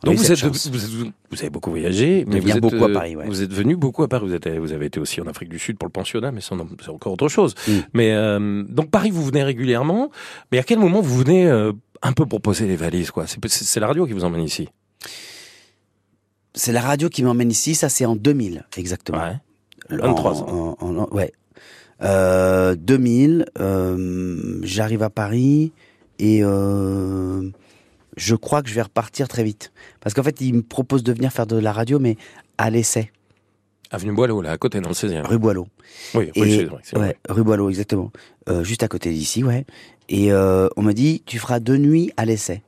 [0.03, 2.89] On Donc vous, êtes, vous, êtes- vous avez beaucoup voyagé, mais vous êtes beaucoup à
[2.89, 3.27] euh, Paris, ouais.
[3.27, 4.25] Vous êtes venu beaucoup à Paris.
[4.25, 6.53] Vous, êtes, vous avez été aussi en Afrique du Sud pour le pensionnat, mais c'est
[6.55, 7.54] en- c'est encore autre chose.
[7.67, 7.71] Mm.
[7.93, 10.10] Mais euh, donc Paris, vous venez régulièrement.
[10.51, 13.25] Mais à quel moment vous venez euh, un peu pour poser les valises, quoi?
[13.27, 14.67] C'est la radio qui vous emmène ici.
[16.54, 19.20] C'est la radio qui m'emmène ici, ça c'est en 2000 exactement.
[19.20, 19.36] Ouais.
[20.02, 21.32] En- 23 en- en- en- ouais.
[22.02, 25.72] Euh, 2000, euh, j'arrive à Paris
[26.20, 27.50] et euh,
[28.18, 29.72] je crois que je vais repartir très vite.
[30.00, 32.18] Parce qu'en fait, il me propose de venir faire de la radio, mais
[32.58, 33.12] à l'essai,
[33.94, 35.26] Avenue Boileau, là, à côté, dans le 16e.
[35.26, 35.68] rue Boileau.
[36.16, 37.08] Oui, oui, Et- c'est vrai.
[37.10, 38.10] Ouais, rue Boileau, exactement.
[38.48, 39.66] Euh, juste à côté d'ici, ouais.
[40.08, 42.62] Et euh, on m'a dit, tu feras deux nuits à l'essai.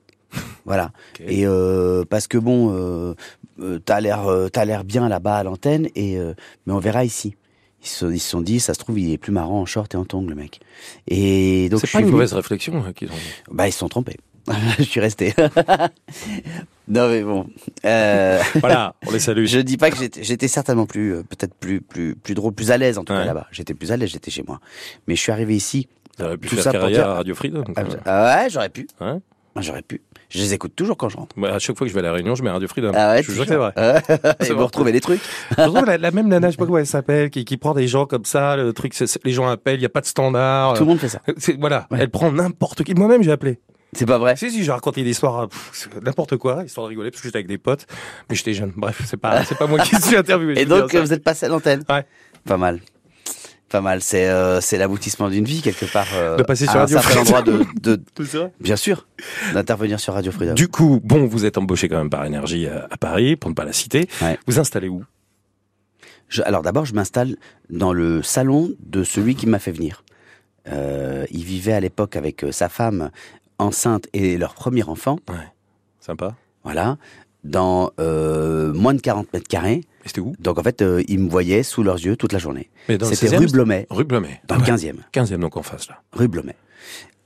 [0.65, 0.91] Voilà.
[1.19, 3.13] Et euh, parce que bon, euh,
[3.59, 6.17] euh, t'as l'air, euh, t'as l'air bien là-bas à l'antenne, et
[6.65, 7.35] mais on verra ici.
[7.81, 9.93] Ils se, ils se sont dit, ça se trouve, il est plus marrant en short
[9.93, 10.61] et en tongs, le mec.
[11.09, 13.15] Et donc, C'est pas une venu- mauvaise réflexion hein, qu'ils ont.
[13.51, 14.15] Bah, ils se sont trompés.
[14.77, 15.33] je suis resté.
[16.87, 17.47] non, mais bon.
[17.85, 19.45] Euh, Voilà, on les salue.
[19.47, 22.77] je dis pas que j'étais, j'étais certainement plus, peut-être plus, plus, plus drôle, plus à
[22.77, 23.19] l'aise en tout Ouais.
[23.19, 23.47] cas là-bas.
[23.51, 24.59] J'étais plus à l'aise, j'étais chez moi.
[25.07, 25.87] Mais je suis arrivé ici.
[26.21, 27.63] Auriez pu tout faire ça pour carrière dire- à Radio Freedom.
[28.05, 28.87] Ah, ouais, j'aurais pu.
[29.01, 29.15] Ouais.
[29.55, 30.01] Ah, J'aurais pu.
[30.33, 31.35] Je les écoute toujours quand je rentre.
[31.37, 32.91] Bah, à chaque fois que je vais à la Réunion, je mets Radio Freedom.
[32.95, 33.71] Ah ouais, je jure c'est vrai.
[34.49, 35.21] Et vous retrouvez les trucs.
[35.55, 37.73] Je retrouve la, la même nana, je sais pas comment elle s'appelle, qui, qui prend
[37.75, 40.73] des gens comme ça, le truc, les gens appellent, il n'y a pas de standard.
[40.73, 41.21] Tout le monde fait ça.
[41.29, 41.99] Euh, voilà, Ouais.
[42.01, 42.95] elle prend n'importe qui.
[42.95, 43.59] Moi-même, j'ai appelé.
[43.95, 44.35] C'est pas vrai.
[44.35, 47.37] Si, si, j'ai raconté des histoires, c'est n'importe quoi, histoire de rigoler, parce que j'étais
[47.37, 47.85] avec des potes,
[48.27, 48.73] mais j'étais jeune.
[48.75, 50.59] Bref, c'est pas, c'est pas moi qui suis interviewé.
[50.59, 51.83] Et donc, vous êtes passé à l'antenne.
[51.87, 52.03] Ouais.
[52.43, 52.79] Pas mal.
[53.73, 54.01] Pas mal.
[54.01, 56.07] C'est euh, c'est l'aboutissement d'une vie, quelque part.
[56.13, 57.65] euh, De passer à sur un Radio certain endroit Freedom.
[57.81, 59.07] de, de, C'est vrai bien sûr,
[59.53, 60.53] d'intervenir sur Radio Freedom.
[60.53, 63.55] Du coup, bon, vous êtes embauché quand même par Énergie à, à Paris, pour ne
[63.55, 64.07] pas la citer.
[64.21, 64.37] Ouais.
[64.47, 65.03] Vous installez où?
[66.29, 67.35] Je- alors d'abord, je m'installe
[67.69, 70.03] dans le salon de celui qui m'a fait venir.
[70.67, 73.09] Euh, il vivait à l'époque avec euh, sa femme
[73.57, 75.17] enceinte et leur premier enfant.
[75.29, 75.35] Ouais.
[75.99, 76.35] Sympa.
[76.63, 76.97] Voilà.
[77.43, 79.81] Dans euh, moins de 40 mètres carrés.
[80.05, 80.33] Et c'était où?
[80.39, 82.69] Donc en fait, euh, ils me voyaient sous leurs yeux toute la journée.
[82.87, 84.41] C'était 16e, rue Blomet, Rue Blomet.
[84.47, 84.95] dans le 15e.
[85.13, 86.01] 15e, donc en face, là.
[86.13, 86.55] Rue Blomet.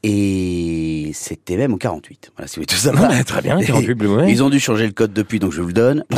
[0.04, 2.32] Et c'était même au 48.
[2.36, 4.32] Voilà, si vous voulez tout mais très bien, 48 Blomet.
[4.32, 6.04] Ils ont dû changer le code depuis, donc je vous le donne.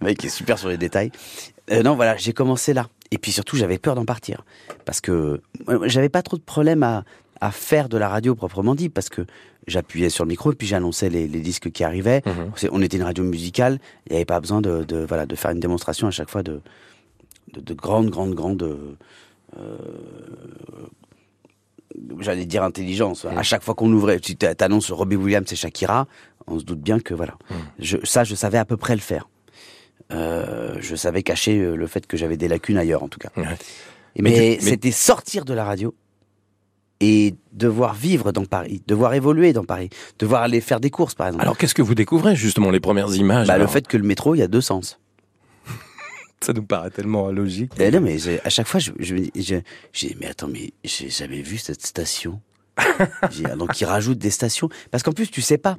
[0.00, 1.10] Le mec est super sur les détails.
[1.72, 2.88] Euh, non, voilà, j'ai commencé là.
[3.10, 4.44] Et puis surtout, j'avais peur d'en partir.
[4.84, 5.40] Parce que
[5.84, 7.04] j'avais pas trop de problème à,
[7.40, 9.26] à faire de la radio proprement dit, parce que
[9.66, 12.22] j'appuyais sur le micro et puis j'annonçais les, les disques qui arrivaient.
[12.26, 12.52] Mhm.
[12.72, 15.50] On était une radio musicale, il n'y avait pas besoin de, de, voilà, de faire
[15.50, 16.60] une démonstration à chaque fois de,
[17.52, 18.62] de, de grande, grande, grande...
[19.58, 19.76] euh,
[22.20, 23.24] J'allais dire intelligence.
[23.24, 26.06] À chaque fois qu'on ouvrait, tu t'a- t'annonces Robbie Williams et Shakira,
[26.46, 27.36] on se doute bien que voilà.
[27.78, 29.28] Je, ça, je savais à peu près le faire.
[30.12, 33.30] Euh, je savais cacher le fait que j'avais des lacunes ailleurs, en tout cas.
[33.36, 33.44] Ouais.
[34.22, 35.94] Mais- c'était sortir de la radio
[37.00, 41.28] et devoir vivre dans Paris, devoir évoluer dans Paris, devoir aller faire des courses, par
[41.28, 41.42] exemple.
[41.42, 44.34] Alors qu'est-ce que vous découvrez justement les premières images bah, le fait que le métro,
[44.34, 44.98] il y a deux sens.
[46.40, 47.72] Ça nous paraît tellement logique.
[47.78, 49.32] Non, mais à chaque fois, je, je, me dis-
[49.92, 52.40] je, mais attends, mais j'ai jamais vu cette station.
[53.56, 55.78] Donc ils rajoutent des stations, parce qu'en plus tu sais pas,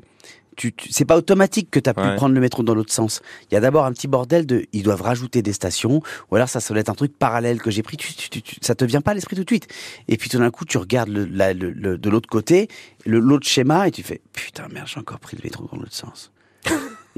[0.60, 2.16] tu, tu- c'est pas automatique que tu as pu Ouais.
[2.18, 3.22] prendre le métro dans l'autre sens.
[3.50, 6.50] Il y a d'abord un petit bordel de, ils doivent rajouter des stations, ou alors
[6.50, 7.96] ça, doit être un truc parallèle que j'ai pris.
[7.96, 9.68] Tu, tu- ça te vient pas à l'esprit tout de suite.
[10.10, 12.68] Et puis tout d'un coup, tu regardes le, la- le- le- de l'autre côté,
[13.06, 16.32] l'autre schéma, et tu fais, putain merde, j'ai encore pris le métro dans l'autre sens.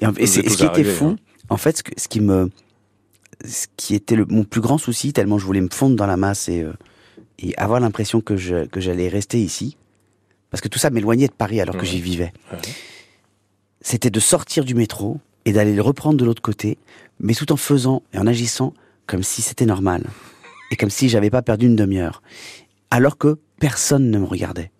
[0.01, 1.15] Et, c'est- ce qui était fou, hein.
[1.49, 2.51] en fait, ce, que- ce qui me,
[3.43, 6.17] ce qui était le, mon plus grand souci, tellement je voulais me fondre dans la
[6.17, 6.73] masse et, euh,
[7.39, 9.77] et avoir l'impression que j'allais rester ici,
[10.51, 11.88] parce que tout ça m'éloignait de Paris alors que Ouais.
[11.88, 12.34] j'y vivais.
[12.51, 12.60] Ouais.
[13.82, 16.78] C'était de sortir du métro et d'aller le reprendre de l'autre côté,
[17.20, 18.74] mais tout en faisant et en agissant
[19.08, 20.06] comme si c'était normal
[20.70, 22.22] et comme si j'avais pas perdu une demi-heure,
[22.91, 24.72] alors que personne ne me regardait.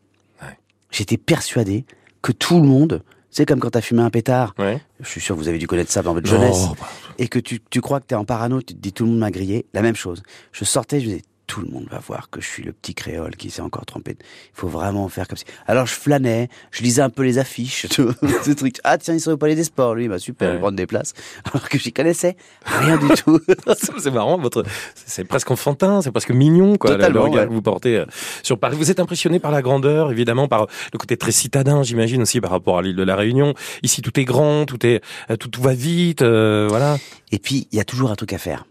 [0.42, 0.58] Ouais.
[0.90, 1.86] J'étais persuadé
[2.22, 4.54] que tout le monde, c'est comme quand t'as fumé un pétard.
[4.58, 4.82] Ouais.
[5.02, 6.88] Je suis sûr que vous avez dû connaître ça dans votre jeunesse Oh, bah,
[7.18, 9.10] et que tu, tu crois que tu es en parano, tu te dis tout le
[9.10, 10.24] monde m'a grillé, la même chose.
[10.52, 13.36] Je sortais, je disais tout le monde va voir que je suis le petit créole
[13.36, 14.16] qui s'est encore trompé.
[14.22, 15.44] Il faut vraiment faire comme ça.
[15.68, 18.78] Alors je flânais, je lisais un peu les affiches, ce truc.
[18.86, 20.56] Ah tiens, il serait au palais des sports, lui, bah super, Ouais.
[20.56, 21.14] il prendre des places.
[21.54, 23.38] Alors que j'y connaissais rien du tout.
[24.00, 24.64] c'est marrant, votre,
[24.96, 27.48] c'est presque enfantin, c'est presque mignon, quoi, le- le Totalement, regard ouais.
[27.50, 28.06] que vous portez euh,
[28.44, 28.78] sur Paris.
[28.78, 32.52] Vous êtes impressionné par la grandeur, évidemment, par le côté très citadin, j'imagine aussi par
[32.52, 33.56] rapport à l'île de la Réunion.
[33.84, 36.98] Ici, tout est grand, tout est, euh, tout, tout va vite, euh, voilà.
[37.34, 38.66] Et puis, il y a toujours un truc à faire.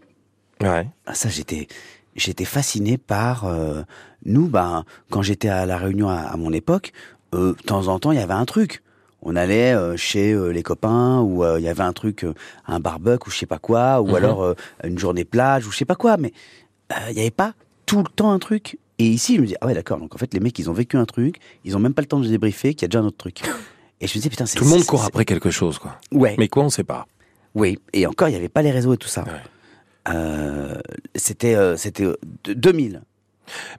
[0.61, 0.87] Ouais.
[1.05, 1.67] Ah, ça, j'étais,
[2.15, 3.81] j'étais fasciné par euh,
[4.25, 4.47] nous.
[4.47, 6.91] Ben, quand j'étais à la Réunion à, à mon époque,
[7.33, 8.83] euh, de temps en temps, il y avait un truc.
[9.21, 12.25] On allait euh, chez les copains ou il y avait un truc,
[12.67, 14.15] un barbecue ou je sais pas quoi, ou Mhm.
[14.15, 16.17] alors une journée plage ou je sais pas quoi.
[16.17, 16.33] Mais
[17.09, 17.53] il n'y avait pas
[17.85, 18.77] tout le temps un truc.
[18.97, 19.99] Et ici, je me dis ah ouais d'accord.
[19.99, 22.07] Donc en fait, les mecs, ils ont vécu un truc, ils ont même pas le
[22.07, 23.41] temps de débriefer qu'il y a déjà un autre truc.
[23.99, 25.97] Et je me dis putain, c'est Tout le monde court après quelque chose, quoi.
[26.11, 26.35] Ouais.
[26.39, 27.05] Mais quoi, on sait pas.
[27.53, 29.21] Oui, et encore, il n'y avait pas les réseaux et tout ça.
[29.23, 29.29] Ouais.
[30.09, 30.79] Euh,
[31.15, 33.01] c'était euh, c'était euh, de- 2000.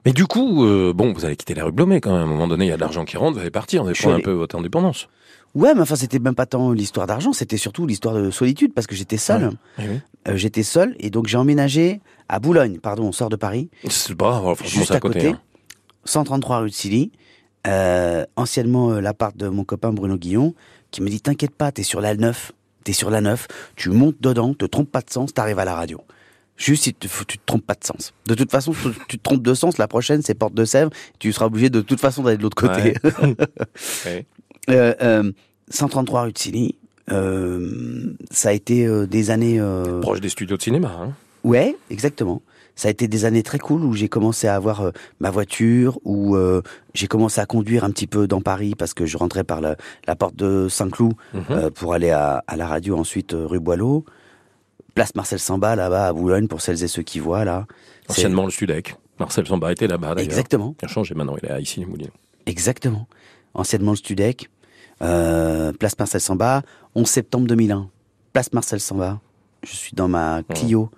[0.05, 2.21] Mais du coup, euh, bon, vous allez quitter la rue Blomet quand même.
[2.21, 3.89] À un moment donné, il y a de l'argent qui rentre, vous allez partir, vous
[3.89, 5.07] allez prendre un peu votre indépendance.
[5.55, 8.87] Ouais, mais enfin, c'était même pas tant l'histoire d'argent, c'était surtout l'histoire de solitude, parce
[8.87, 9.51] que j'étais seul.
[9.77, 10.01] Ouais.
[10.27, 14.15] Euh, j'étais seul, et donc j'ai emménagé à Boulogne, pardon, on sort de Paris, C'est
[14.15, 15.19] pas grave, franchement, juste c'est à côté.
[15.19, 15.41] côté, hein.
[16.05, 17.11] 133 rue de Silly,
[17.67, 20.53] euh, anciennement euh, l'appart de mon copain Bruno Guillon,
[20.91, 22.51] qui me dit T'inquiète pas, t'es sur la 9,
[22.83, 25.75] t'es sur la 9, tu montes dedans, te trompes pas de sens, t'arrives à la
[25.75, 26.01] radio.
[26.55, 28.13] Juste, te faut- tu te trompes pas de sens.
[28.27, 30.91] De toute façon, tu, tu te trompes de sens, la prochaine, c'est Porte de Sèvres,
[31.19, 32.93] tu seras obligé de toute façon d'aller de l'autre côté.
[34.05, 34.25] Ouais.
[34.69, 35.31] Euh, euh,
[35.69, 36.75] 133 rue de Silly,
[37.11, 39.59] euh, ça a été euh, des années...
[39.59, 40.89] euh, Proche des studios de cinéma.
[41.01, 41.13] Hein.
[41.43, 42.41] Ouais, exactement.
[42.75, 45.99] Ça a été des années très cool où j'ai commencé à avoir euh, ma voiture,
[46.05, 46.61] où euh,
[46.93, 49.75] j'ai commencé à conduire un petit peu dans Paris parce que je rentrais par la,
[50.07, 51.43] la porte de Saint-Cloud Mhm.
[51.51, 54.05] euh, pour aller à, à la radio ensuite euh, rue Boileau.
[54.95, 57.65] Place Marcel Samba là-bas à Boulogne pour celles et ceux qui voient là.
[58.09, 58.95] Anciennement le Studec.
[59.19, 60.29] Marcel Samba était là-bas d'ailleurs.
[60.29, 62.11] Exactement, Il a changé maintenant, il est à ici les Moulineaux.
[62.45, 63.07] exactement.
[63.53, 64.49] Anciennement le Studec.
[65.01, 66.61] Euh, place Marcel Samba,
[66.95, 67.89] 11 septembre 2001.
[68.33, 69.19] Place Marcel Samba.
[69.63, 70.89] Je suis dans ma Clio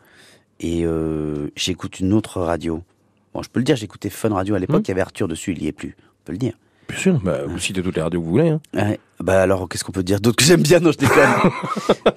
[0.59, 2.81] et euh, j'écoute une autre radio.
[3.33, 4.83] Bon, je peux le dire, j'écoutais Fun Radio à l'époque, Mhm.
[4.85, 5.95] il y avait Arthur dessus, il y est plus.
[5.99, 6.53] On peut le dire.
[6.87, 8.49] Bien sûr, bah, vous citez toutes les radios que vous voulez.
[8.49, 8.61] Hein.
[8.73, 8.99] Ouais.
[9.19, 10.79] Bah alors, qu'est-ce qu'on peut dire d'autre que j'aime bien?
[10.79, 11.29] Non, je déconne.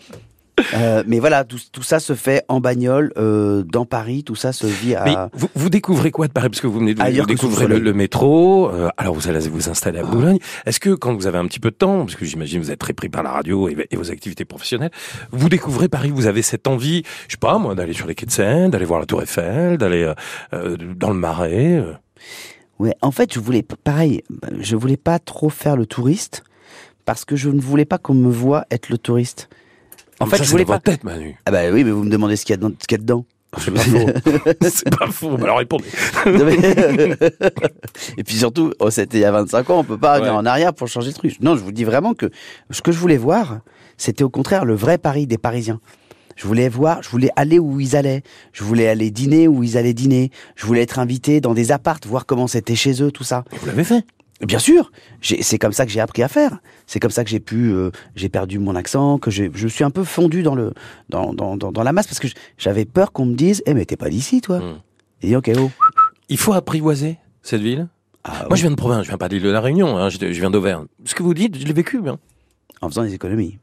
[0.74, 4.52] Euh, mais voilà, tout, tout ça se fait en bagnole, euh, dans Paris, tout ça
[4.52, 5.30] se vit Mais à...
[5.32, 6.48] vous, vous découvrez quoi de Paris?
[6.48, 8.70] Parce que vous venez de vous sous le découvrir le, métro.
[8.70, 10.38] euh, alors vous allez vous installer à Boulogne.
[10.66, 12.78] Est-ce que quand vous avez un petit peu de temps, parce que j'imagine vous êtes
[12.78, 14.90] très pris par la radio et, et vos activités professionnelles,
[15.32, 18.26] vous découvrez Paris Vous avez cette envie, je sais pas moi, d'aller sur les quais
[18.26, 20.14] de Seine, d'aller voir la Tour Eiffel, d'aller euh,
[20.52, 21.82] euh, dans le Marais.
[22.78, 24.22] Ouais, en fait, je voulais, pareil,
[24.60, 26.44] je voulais pas trop faire le touriste,
[27.04, 29.48] parce que je ne voulais pas qu'on me voie être le touriste.
[30.20, 30.74] En fait, ça, je voulais dans pas...
[30.74, 31.36] votre tête, Manu.
[31.46, 32.72] Ah bah oui, mais vous me demandez ce qu'il y a dedans.
[32.80, 33.24] Ce qu'il y a dedans.
[33.56, 34.06] C'est pas faux.
[34.68, 35.36] c'est pas faux.
[35.38, 35.84] Bah Alors répondez.
[38.18, 40.38] Et puis surtout, oh, c'était il y a 25 ans, on peut pas revenir Ouais.
[40.38, 41.40] en arrière pour changer le truc.
[41.40, 42.26] Non, je vous dis vraiment que
[42.70, 43.60] ce que je voulais voir,
[43.96, 45.80] c'était au contraire le vrai Paris des Parisiens.
[46.36, 48.22] Je voulais voir, je voulais aller où ils allaient.
[48.52, 50.30] Je voulais aller dîner où ils allaient dîner.
[50.54, 53.44] Je voulais être invité dans des appartes, voir comment c'était chez eux, tout ça.
[53.60, 54.04] Vous l'avez fait.
[54.46, 56.58] Bien sûr, c'est comme ça que j'ai appris à faire.
[56.86, 59.90] C'est comme ça que j'ai pu, euh, j'ai perdu mon accent, que je suis un
[59.90, 60.72] peu fondu dans le,
[61.08, 63.84] dans, dans, dans, dans la masse parce que j'avais peur qu'on me dise, eh mais
[63.84, 64.60] t'es pas d'ici, toi.
[64.60, 64.80] Mm.
[65.22, 65.70] Et ok, oh.
[66.28, 67.88] Il faut apprivoiser cette ville.
[68.22, 70.08] Ah, Moi, je viens de province, je viens pas de l'île de la Réunion, hein,
[70.08, 70.86] je, je viens d'Auvergne.
[71.04, 72.18] Ce que vous dites, je l'ai vécu bien.
[72.80, 73.58] en faisant des économies.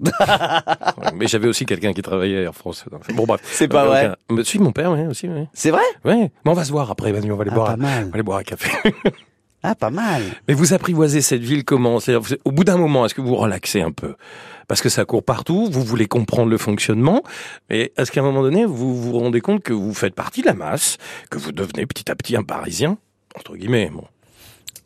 [1.14, 2.84] mais j'avais aussi quelqu'un qui travaillait Air France.
[3.14, 3.40] Bon bref.
[3.44, 4.14] C'est pas vrai.
[4.32, 5.28] Euh, si mon père, oui aussi.
[5.28, 5.46] Oui.
[5.52, 5.82] C'est vrai?
[6.04, 6.14] Oui.
[6.44, 7.12] Mais on va se voir après.
[7.12, 7.66] Vas-y, on va aller Ah, boire.
[7.68, 8.04] pas mal.
[8.04, 8.70] On va aller boire un café.
[9.66, 10.22] Ah, pas mal.
[10.46, 11.98] Mais vous apprivoisez cette ville comment?
[12.44, 14.14] Au bout d'un moment, est-ce que vous relaxez un peu?
[14.68, 17.22] Parce que ça court partout, vous voulez comprendre le fonctionnement,
[17.70, 20.46] mais est-ce qu'à un moment donné, vous vous rendez compte que vous faites partie de
[20.46, 20.98] la masse,
[21.30, 22.98] que vous devenez petit à petit un Parisien
[23.34, 24.04] entre guillemets bon.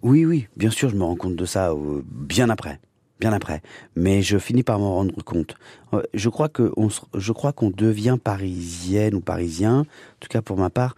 [0.03, 2.79] Oui, oui, bien sûr, je me rends compte de ça euh, bien après,
[3.19, 3.63] bien après.
[3.97, 5.57] Mais je finis par m'en rendre compte.
[5.93, 10.41] Euh, Je crois que on, je crois qu'on devient parisienne ou parisien, en tout cas
[10.41, 10.95] pour ma part,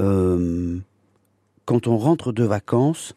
[0.00, 0.78] euh,
[1.64, 3.14] quand on rentre de vacances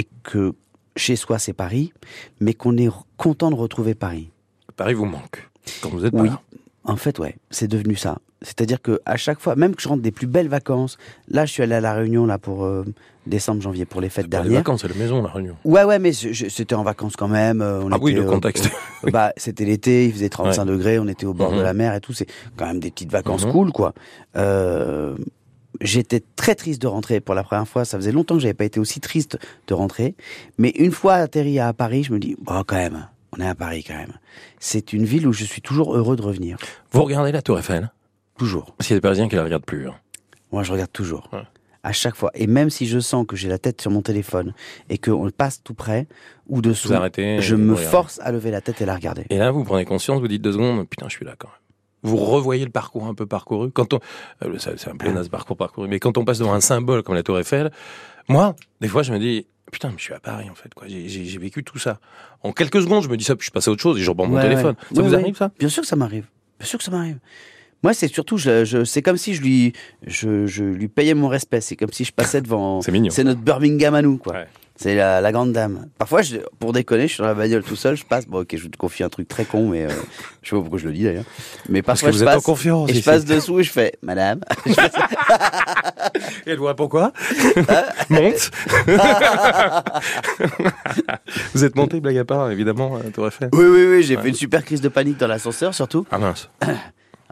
[0.00, 0.52] et que
[0.96, 1.92] chez soi c'est Paris,
[2.40, 4.30] mais qu'on est content de retrouver Paris.
[4.76, 5.48] Paris vous manque
[5.82, 6.28] quand vous êtes Oui.
[6.28, 6.40] pas là.
[6.84, 8.18] En fait, ouais, c'est devenu ça.
[8.42, 10.96] C'est-à-dire que à chaque fois, même que je rentre des plus belles vacances,
[11.28, 12.86] là, je suis allé à la Réunion là pour euh,
[13.26, 14.60] décembre, janvier pour les fêtes Pas les dernières.
[14.60, 15.56] vacances, c'est la maison, la Réunion.
[15.66, 17.60] Ouais, ouais, mais c'était en vacances quand même.
[17.60, 18.70] euh, On Ah oui, le euh, contexte.
[19.02, 21.58] au- bah, c'était l'été, il faisait 35 degrés, on était au bord Mhm.
[21.58, 22.14] de la mer et tout.
[22.14, 23.52] C'est quand même des petites vacances Mhm.
[23.52, 23.92] cool, quoi.
[25.80, 27.84] J'étais très triste de rentrer pour la première fois.
[27.84, 30.14] Ça faisait longtemps que j'avais pas été aussi triste de rentrer.
[30.58, 33.06] Mais une fois atterri à Paris, je me dis, bon, quand même,
[33.36, 34.14] on est à Paris quand même.
[34.58, 36.58] C'est une ville où je suis toujours heureux de revenir.
[36.92, 37.90] Vous regardez la Tour Eiffel?
[38.38, 38.74] Toujours.
[38.76, 39.86] Parce qu'il y a des Parisiens qui la regardent plus.
[39.88, 39.94] hein.
[40.52, 41.28] Moi, je regarde toujours.
[41.32, 41.42] Ouais.
[41.82, 42.30] À chaque fois.
[42.34, 44.52] Et même si je sens que j'ai la tête sur mon téléphone
[44.90, 46.06] et qu'on passe tout près
[46.48, 47.40] ou dessous, Vous arrêtez.
[47.40, 49.24] je me force à lever la tête et la regarder.
[49.30, 51.56] Et là, vous prenez conscience, vous dites deux secondes, putain, je suis là quand même.
[52.02, 53.70] Vous revoyez le parcours un peu parcouru.
[53.72, 54.00] Quand on,
[54.44, 57.22] euh, c'est un plénasse parcours parcouru, mais quand on passe devant un symbole comme la
[57.22, 57.70] Tour Eiffel,
[58.28, 60.72] moi, des fois, je me dis, putain, mais je suis à Paris en fait.
[60.74, 60.86] quoi.
[60.88, 62.00] J'ai- vécu tout ça.
[62.42, 64.10] En quelques secondes, je me dis ça, puis je passe à autre chose et je
[64.10, 64.76] reprends mon téléphone.
[64.90, 64.96] ouais.
[64.96, 65.50] Ça vous arrive ça?
[65.58, 66.26] Bien sûr que ça m'arrive.
[66.58, 67.18] Bien sûr que ça m'arrive.
[67.82, 69.72] Moi, c'est surtout, je, je- c'est comme si je lui,
[70.06, 71.60] je, je lui payais mon respect.
[71.62, 72.80] C'est comme si je passais devant.
[72.82, 73.10] C'est mignon.
[73.10, 74.34] C'est notre Birmingham à nous, quoi.
[74.34, 74.46] Ouais.
[74.82, 75.88] C'est la, la grande dame.
[75.98, 78.26] Parfois, je, pour déconner, je suis dans la bagnole tout seul, je passe.
[78.26, 79.88] Bon, ok, je te confie un truc très con, mais euh,
[80.42, 81.24] je sais pas pourquoi je le dis d'ailleurs.
[81.68, 82.44] Mais Parce que parfois, vous je êtes en passe.
[82.44, 82.88] confiance.
[82.90, 84.40] Et je passe dessous et je fais, Madame.
[84.64, 84.72] Je.
[86.46, 87.12] Et elle voit pourquoi
[88.10, 88.50] Monte.
[91.54, 93.50] vous êtes monté, blague à part, évidemment, à la Tour Eiffel.
[93.52, 94.22] oui, oui, oui, j'ai Ouais.
[94.22, 96.06] fait une super crise de panique dans l'ascenseur, surtout.
[96.10, 96.48] Ah mince.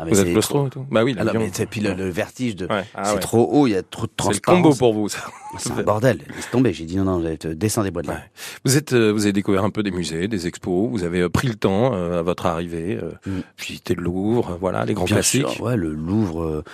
[0.01, 1.41] Ah, mais Vous êtes c'est claustro et tout Bah oui, Ah l'avion.
[1.41, 2.67] mais c'est- puis le, le vertige de.
[2.67, 2.85] Ouais.
[2.95, 3.21] Ah c'est ouais.
[3.21, 4.63] trop haut, il y a trop de C'est transparence.
[4.63, 5.19] combo pour vous, ça.
[5.59, 6.21] C'est un bordel.
[6.37, 6.73] Laisse tomber.
[6.73, 8.15] J'ai dit non, non, te descends des bois de là.
[8.15, 8.21] Ouais.
[8.65, 10.89] Vous êtes, euh, vous avez découvert un peu des musées, des expos.
[10.89, 13.41] Vous avez euh, pris le temps euh, à votre arrivée, euh, Mm.
[13.59, 15.49] visiter le Louvre, euh, voilà, les grands Bien classiques.
[15.49, 16.65] sûr, ouais, le Louvre, euh,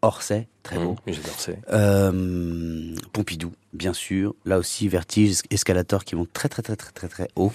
[0.00, 0.96] Orsay, très Mmh, beau.
[1.06, 1.58] musée d'Orsay.
[1.72, 4.34] Euh, Pompidou, bien sûr.
[4.44, 7.52] Là aussi, vertige, escalator qui monte très, très, très, très, très, très haut.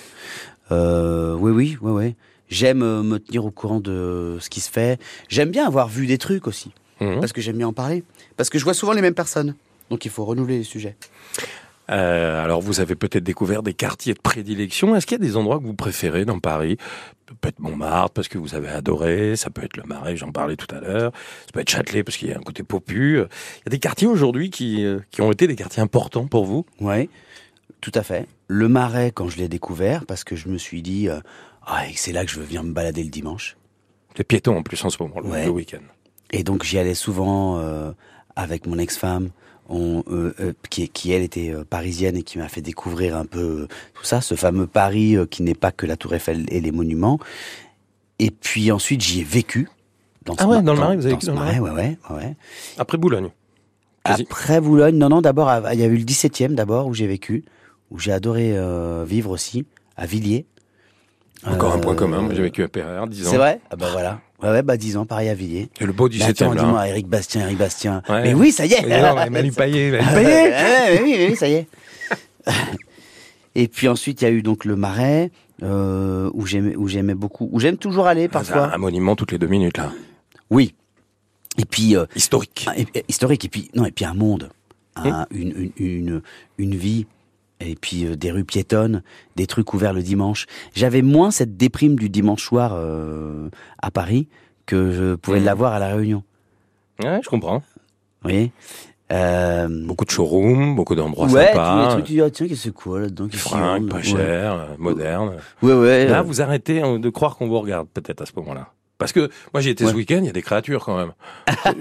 [0.72, 2.16] Euh, oui, oui, oui, oui.
[2.49, 4.99] J'aime euh, me tenir au courant de ce qui se fait.
[5.29, 7.19] J'aime bien avoir vu des trucs aussi, Mhm.
[7.19, 8.03] parce que j'aime bien en parler.
[8.38, 9.55] Parce que je vois souvent les mêmes personnes.
[9.89, 10.95] Donc il faut renouveler les sujets.
[11.89, 14.93] Euh, alors, vous avez peut-être découvert des quartiers de prédilection.
[14.95, 16.75] Est-ce qu'il y a des endroits que vous préférez dans Paris?
[17.29, 19.38] Ça peut être Montmartre parce que vous avez adoré.
[19.38, 21.13] Ça peut être le Marais, j'en parlais tout à l'heure.
[21.45, 23.13] Ça peut être Châtelet parce qu'il y a un côté popu.
[23.13, 26.43] Il y a des quartiers aujourd'hui qui, euh, qui ont été des quartiers importants pour
[26.43, 26.65] vous?
[26.81, 27.10] Oui,
[27.79, 28.27] tout à fait.
[28.47, 31.19] Le Marais, quand je l'ai découvert, parce que je me suis dit, euh,
[31.67, 33.58] ah, et c'est là que je veux venir me balader le dimanche.
[34.17, 35.45] Les piétons en plus en ce moment, le, Ouais.
[35.45, 35.82] le week-end.
[36.32, 37.91] Et donc j'y allais souvent euh,
[38.36, 39.30] avec mon ex-femme,
[39.69, 43.25] on, euh, euh, qui, qui elle était euh, parisienne et qui m'a fait découvrir un
[43.25, 46.71] peu tout ça, ce fameux Paris qui n'est pas que la Tour Eiffel et les
[46.71, 47.19] monuments.
[48.19, 49.69] Et puis ensuite j'y ai vécu.
[50.25, 52.36] Dans Ah ouais, dans le Marais, vous avez vécu dans le Marais, ouais, ouais, ouais.
[52.77, 53.30] Après Boulogne.
[54.03, 57.43] Après Boulogne, non, non, d'abord, il y a eu le 17e d'abord où j'ai vécu,
[57.91, 58.56] où j'ai adoré
[59.06, 59.65] vivre aussi,
[59.97, 60.45] à Villiers.
[61.45, 62.21] Encore un Euh, point commun.
[62.21, 63.32] Moi, J'ai vécu à Perrer, 10 ans.
[63.32, 63.60] C'est vrai?
[63.69, 64.19] Ah bah voilà.
[64.41, 65.69] Ouais, ouais, bah 10 ans, pareil à Villiers.
[65.80, 66.15] Et le beau attends,
[66.52, 66.62] 17e, là.
[66.63, 68.02] dis-moi, Eric Bastien, Eric Bastien.
[68.10, 68.23] Ouais.
[68.23, 68.82] Mais oui, ça y est.
[68.82, 70.50] Non, Manu Payet, Manu Payet?
[70.52, 71.67] ouais, oui, oui, ça y est.
[73.56, 75.32] Et puis ensuite, il y a eu donc le Marais,
[75.63, 78.71] euh, où j'aimais, où j'aimais beaucoup, où j'aime toujours aller parfois.
[78.73, 79.91] Un monument toutes les deux minutes, là.
[80.52, 80.76] Oui.
[81.58, 82.67] Et puis euh, Historique.
[82.78, 83.45] et- et- historique.
[83.45, 84.50] Et puis non, et puis un monde,
[84.95, 86.21] un- une, une, une,
[86.60, 87.08] une vie.
[87.60, 89.02] Et puis euh, des rues piétonnes,
[89.36, 90.46] des trucs ouverts le dimanche.
[90.76, 94.28] J'avais moins cette déprime du dimanche soir euh, à Paris
[94.65, 95.46] que je pouvais Mhm.
[95.46, 96.24] l'avoir à la Réunion.
[97.04, 97.63] Ouais, je comprends.
[98.22, 98.52] Voyez
[99.12, 101.88] euh, Beaucoup de showrooms, beaucoup d'endroits ouais, tous les sympas.
[101.93, 104.04] trucs, tu dis, ah, tiens, qu'est-ce que c'est quoi là-dedans Fringues, pas Ouais.
[104.04, 105.36] cher, euh, moderne.
[105.62, 106.08] Ouais, ouais.
[106.08, 108.67] Là, euh, vous arrêtez hein, de croire qu'on vous regarde, peut-être, à ce moment-là.
[108.97, 109.91] Parce que moi, j'ai été Ouais.
[109.91, 111.12] ce week-end, il y a des créatures quand même.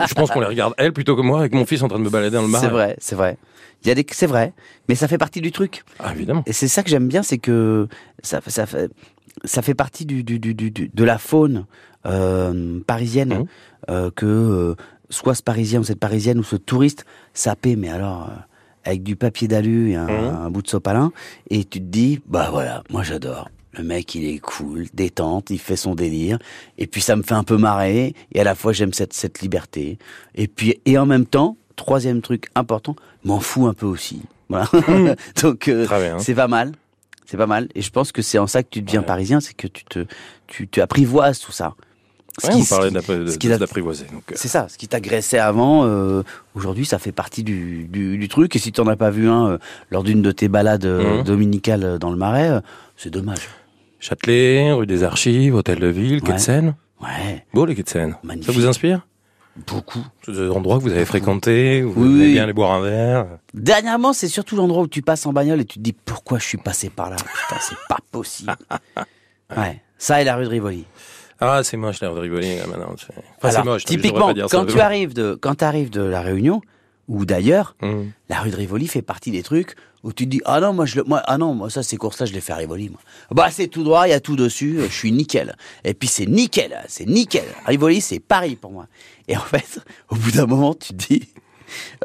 [0.06, 2.04] je pense qu'on les regarde, elles, plutôt que moi, avec mon fils en train de
[2.04, 2.66] me balader dans le marais.
[2.66, 3.38] c'est vrai, c'est vrai.
[3.84, 4.52] Il y a des, c'est vrai,
[4.88, 5.84] mais ça fait partie du truc.
[5.98, 6.42] Ah, évidemment.
[6.46, 7.88] Et c'est ça que j'aime bien, c'est que
[8.22, 8.90] ça, ça fait,
[9.44, 11.66] ça fait partie du, du, du, du- de la faune
[12.06, 13.46] euh, parisienne Mhm.
[13.90, 14.74] euh, que euh,
[15.10, 18.30] soit ce Parisien ou cette Parisienne ou ce touriste sapé, mais alors
[18.84, 20.36] avec du papier d'alu et un, Mhm.
[20.46, 21.12] un bout de sopalin,
[21.50, 23.48] et tu te dis, bah voilà, moi j'adore.
[23.76, 26.38] Le mec, il est cool, détente, il fait son délire.
[26.78, 28.14] Et puis, ça me fait un peu marrer.
[28.32, 29.98] Et à la fois, j'aime cette, cette liberté.
[30.34, 34.22] Et puis, et en même temps, troisième truc important, m'en fous un peu aussi.
[34.48, 34.66] Voilà.
[35.42, 35.86] Donc, euh,
[36.18, 36.72] c'est pas mal.
[37.26, 37.68] C'est pas mal.
[37.74, 39.06] Et je pense que c'est en ça que tu deviens Ouais.
[39.06, 40.06] parisien, c'est que tu te,
[40.46, 41.74] tu, tu apprivoises tout ça.
[42.40, 44.04] Ce Ouais, qui- on parlait d'apprivoiser.
[44.12, 46.22] euh, c'est ça, ce qui t'agressait avant, euh,
[46.54, 48.54] aujourd'hui ça fait partie du, du, du truc.
[48.54, 49.58] Et si t'en as pas vu un euh,
[49.90, 51.24] lors d'une de tes balades euh, Mhm.
[51.24, 52.60] dominicales euh, dans le Marais,
[52.98, 53.48] c'est dommage.
[54.10, 56.34] Châtelet, rue des Archives, hôtel de ville, quai Ouais.
[56.34, 56.74] de Seine.
[57.02, 58.12] Ouais, Beau les quais de Seine.
[58.12, 58.54] Ça Magnifique.
[58.54, 59.04] vous inspire?
[59.66, 59.98] Beaucoup.
[60.24, 62.32] C'est des endroits que vous avez fréquentés, où vous Oui, aimez oui.
[62.34, 63.26] bien aller boire un verre.
[63.52, 66.44] Dernièrement, c'est surtout l'endroit où tu passes en bagnole et tu te dis pourquoi je
[66.44, 67.16] suis passé par là?
[67.16, 68.54] Putain, c'est pas possible.
[69.56, 70.84] Ouais, ça et la rue de Rivoli.
[71.40, 72.94] Ah, c'est moche la rue de Rivoli, là, maintenant.
[72.98, 73.82] c'est- Enfin, c'est Alors, moche.
[73.82, 76.60] je devrais typiquement, dire ça, quand tu arrives de quand arrives de la Réunion
[77.08, 77.74] ou d'ailleurs.
[77.82, 78.10] Hum.
[78.28, 79.74] la rue de Rivoli fait partie des trucs
[80.06, 81.96] où tu te dis ah non moi je le, moi ah non moi ça ces
[81.96, 83.00] courses là je les fais à Rivoli moi.
[83.32, 85.56] Bah c'est tout droit, il y a tout dessus, je suis nickel.
[85.84, 87.44] Et puis c'est nickel, c'est nickel.
[87.66, 88.86] Rivoli c'est Paris pour moi.
[89.28, 91.28] Et en fait, au bout d'un moment tu te dis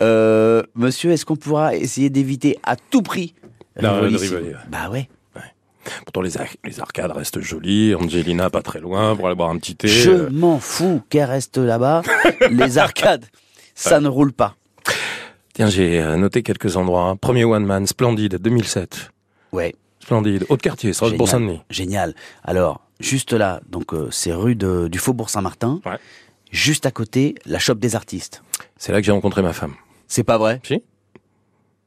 [0.02, 3.36] euh, monsieur, est-ce qu'on pourra essayer d'éviter à tout prix
[3.78, 4.56] Rivoli, ouais.
[4.70, 5.08] Bah ouais.
[6.06, 6.38] Pourtant, les
[6.80, 7.96] arcades restent jolies.
[7.96, 9.88] Angelina, pas très loin, pour aller boire un petit thé.
[9.88, 12.04] Je Euh, m'en fous qu'elle reste là-bas.
[12.52, 13.26] Les arcades,
[13.74, 14.56] ça ne roule pas.
[15.54, 17.04] Tiens, j'ai euh, noté quelques endroits.
[17.10, 17.16] hein.
[17.18, 19.12] Premier One Man, Splendide, 2007.
[19.52, 19.76] Ouais.
[20.00, 20.46] Splendide.
[20.50, 21.62] Haute-Quartier, Strasbourg-Saint-Denis.
[21.70, 22.16] Génial.
[22.44, 25.82] Alors, juste là, donc euh, c'est rue de, du Faubourg Saint-Martin.
[25.86, 25.98] Ouais.
[26.52, 28.44] Juste à côté, la shop des artistes.
[28.78, 29.74] C'est là que j'ai rencontré ma femme.
[30.08, 30.60] C'est pas vrai?
[30.66, 30.82] Si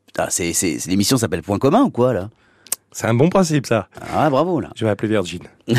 [0.06, 2.30] Putain, c'est, c'est, c'est- l'émission s'appelle Point commun ou quoi là?
[2.96, 3.88] C'est un bon principe, ça.
[4.14, 4.70] Ah bravo là.
[4.76, 5.42] Je vais appeler Virgin.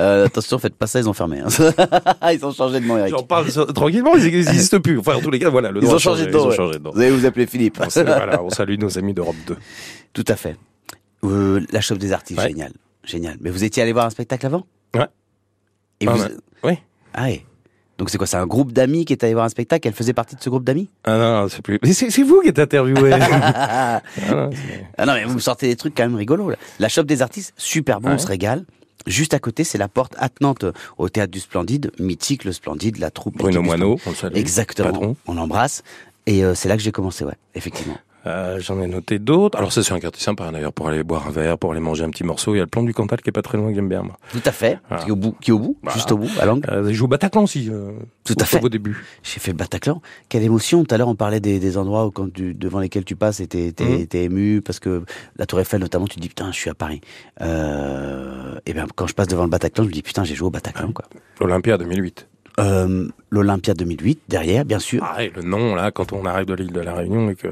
[0.00, 1.40] Euh, attention, faites pas ça, ils ont fermé.
[1.40, 1.46] hein.
[2.32, 3.10] ils ont changé de nom, Eric.
[3.14, 4.98] J'en parle tranquillement, ils n'existent plus.
[4.98, 6.38] Enfin, en tous les cas, voilà, le Ils ont changé changé, de nom.
[6.38, 6.56] Ils ont ouais.
[6.56, 6.90] changé de nom.
[6.92, 7.78] Vous allez vous appeler Philippe.
[7.80, 9.56] On salue, voilà, on salue nos amis d'Europe 2.
[10.14, 10.56] Tout à fait.
[11.24, 12.48] Euh, la shop des artistes, Ouais.
[12.48, 12.72] génial.
[13.04, 13.36] Génial.
[13.40, 14.66] Mais vous étiez allé voir un spectacle avant?
[14.96, 15.06] Ouais.
[16.00, 16.22] Et Ah, vous...
[16.22, 16.30] ouais.
[16.64, 16.78] Oui.
[17.14, 17.44] Ah ouais.
[17.98, 19.86] Donc c'est quoi C'est un groupe d'amis qui est allé voir un spectacle?
[19.86, 20.88] Elle faisait partie de ce groupe d'amis?
[21.04, 21.78] Ah non, c'est plus.
[21.82, 23.12] Mais c'est vous qui êtes interviewé.
[23.20, 24.00] Ah
[24.30, 24.50] non,
[24.98, 26.50] Ah non, mais vous me sortez des trucs quand même rigolos.
[26.50, 26.56] Là.
[26.78, 28.14] La shop des artistes, super bon, Ouais.
[28.14, 28.64] on se régale.
[29.06, 30.64] Juste à côté, c'est la porte attenante
[30.96, 33.36] au théâtre du Splendide, mythique le Splendide, la troupe.
[33.36, 34.36] Bruno Moineau, on le salue.
[34.36, 34.88] Exactement.
[34.90, 35.16] Patron.
[35.26, 35.82] On l'embrasse.
[36.26, 37.96] Et euh, c'est là que j'ai commencé, ouais, effectivement.
[38.26, 39.58] Euh, J'en ai noté d'autres.
[39.58, 42.04] Alors ça, c'est un quartier sympa d'ailleurs pour aller boire un verre, pour aller manger
[42.04, 42.54] un petit morceau.
[42.54, 44.02] Il y a le plan du Cantal qui est pas très loin que j'aime bien.
[44.02, 44.16] Moi.
[44.30, 44.78] Tout à fait.
[44.88, 45.02] Voilà.
[45.04, 45.96] Qui est au bout, qui est au bout Voilà.
[45.96, 46.64] juste au bout, à Langue.
[46.70, 47.68] Euh, je joue au Bataclan aussi.
[47.70, 47.92] euh,
[48.24, 48.62] Tout au- à fait.
[48.62, 48.96] Au début.
[49.22, 50.00] J'ai fait le Bataclan.
[50.28, 50.84] Quelle émotion.
[50.84, 53.40] Tout à l'heure, on parlait des, des endroits où, quand tu, devant lesquels tu passes
[53.40, 55.02] et t'es, t'es ému parce que
[55.36, 57.00] la Tour Eiffel, notamment, tu te dis putain, je suis à Paris.
[57.40, 60.46] Euh, et bien, quand je passe devant le Bataclan, je me dis putain, j'ai joué
[60.46, 61.04] au Bataclan, quoi.
[61.40, 62.28] L'Olympia 2008.
[62.62, 65.02] Euh, L'Olympia 2008, derrière, bien sûr.
[65.10, 67.48] Ah, et le nom là, quand on arrive de l'île de la Réunion et que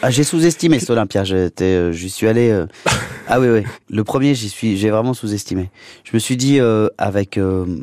[0.00, 1.22] Ah, j'ai sous-estimé cet Olympia.
[1.22, 2.48] J'étais, euh, j'y suis allé.
[2.50, 2.66] euh,
[3.28, 3.62] Ah oui, oui.
[3.90, 5.70] Le premier, j'y suis, j'ai vraiment sous-estimé.
[6.04, 7.38] Je me suis dit euh, avec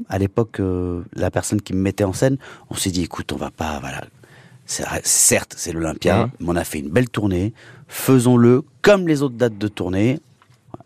[0.10, 0.60] à l'époque
[1.16, 2.38] la personne qui me mettait en scène,
[2.72, 4.02] on s'est dit, écoute, on va pas, voilà.
[4.66, 6.32] C'est- Certes, c'est l'Olympia, Mhm.
[6.40, 7.54] mais on a fait une belle tournée.
[7.88, 10.20] Faisons-le comme les autres dates de tournée.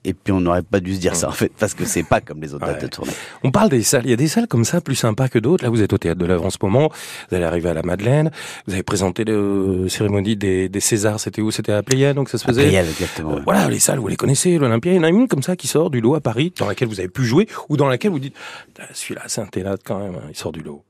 [0.05, 2.21] Et puis on n'aurait pas dû se dire ça en fait, parce que c'est pas
[2.21, 2.83] comme les autres dates Ouais.
[2.83, 3.11] de tournée.
[3.43, 4.03] On parle des salles.
[4.05, 5.63] Il y a des salles comme ça plus sympas que d'autres.
[5.65, 6.89] Là, vous êtes au théâtre de l'œuvre en ce moment.
[7.29, 8.31] Vous allez arriver à la Madeleine.
[8.65, 11.19] Vous avez présenté la cérémonie des, des Césars.
[11.19, 11.51] C'était où?
[11.51, 12.63] C'était à Pléiade, donc ça se faisait?
[12.63, 13.33] Pléiade, exactement.
[13.35, 13.41] ouais.
[13.43, 14.93] Voilà, les salles, vous les connaissez, l'Olympia.
[14.93, 16.87] Il y en a une comme ça qui sort du lot à Paris, dans laquelle
[16.87, 18.35] vous avez pu jouer, ou dans laquelle vous dites,
[18.79, 20.81] Ah, celui-là, c'est un théâtre quand même, hein, il sort du lot.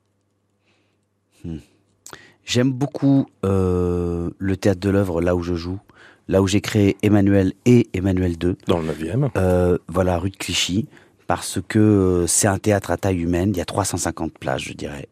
[2.46, 5.80] J'aime beaucoup euh, le théâtre de l'œuvre là où je joue,
[6.30, 8.56] là où j'ai créé Emmanuel et Emmanuel 2.
[8.68, 9.30] Dans le 9e.
[9.36, 10.88] Euh, voilà, rue de Clichy,
[11.28, 14.74] parce que euh, c'est un théâtre à taille humaine, il y a 350 places, je
[14.74, 15.08] dirais.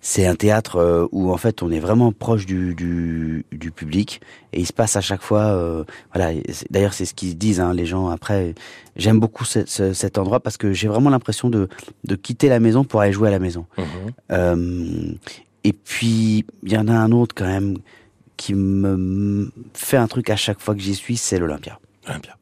[0.00, 4.20] C'est un théâtre euh, où en fait on est vraiment proche du, du, du public
[4.52, 6.32] et il se passe à chaque fois, euh, voilà.
[6.70, 8.54] D'ailleurs, c'est ce qu'ils disent hein, les gens après.
[8.96, 11.68] J'aime beaucoup ce- ce- cet endroit parce que j'ai vraiment l'impression de,
[12.04, 13.66] de quitter la maison pour aller jouer à la maison.
[13.78, 13.84] Mhm.
[14.32, 15.12] Euh,
[15.64, 17.76] et puis, il y en a un autre quand même
[18.42, 21.78] qui me fait un truc à chaque fois que j'y suis, c'est l'Olympia.
[22.08, 22.36] Olympia.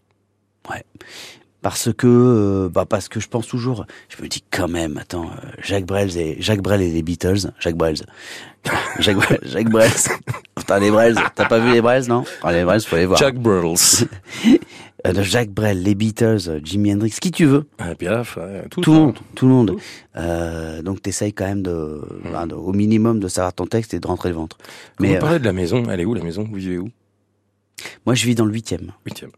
[1.63, 5.27] Parce que, euh, bah parce que je pense toujours, je me dis quand même, attends,
[5.27, 7.97] euh, Jacques Brel et Jacques Brel et les Beatles, Jacques Brel,
[8.99, 9.91] Jacques Brel, Jacques Brel,
[10.57, 12.25] putain les Brels, t'as pas vu les Brels non?
[12.43, 13.19] Ah, Les Brels, faut les voir.
[13.19, 13.77] Jack Burles.
[15.07, 18.65] Euh, de Jacques Brel, les Beatles, euh, Jimi Hendrix, qui tu veux, ah, Piaf, ouais,
[18.71, 19.77] tout, tout le monde, tout le monde.
[20.17, 24.01] Euh, donc t'essayes quand même de, bah, de- au minimum de savoir ton texte et
[24.01, 24.59] de rentrer le ventre.
[24.99, 26.45] Vous Mais euh, parlez de la maison, elle est où la maison?
[26.45, 26.91] Vous vivez où?
[28.05, 28.93] Moi je vis dans le huitième.
[29.07, 29.31] Huitième.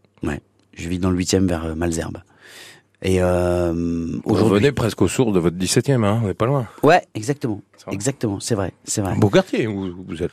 [0.75, 2.17] Je vis dans le huitième vers euh, Malzerbe.
[3.03, 3.71] Et euh,
[4.25, 6.67] Vous revenez presque aux sources de votre 17e, hein, on n'est pas loin.
[6.83, 7.93] ouais, exactement, C'est vrai.
[7.95, 9.11] exactement, c'est vrai, c'est vrai.
[9.11, 10.31] Un beau quartier où vous êtes.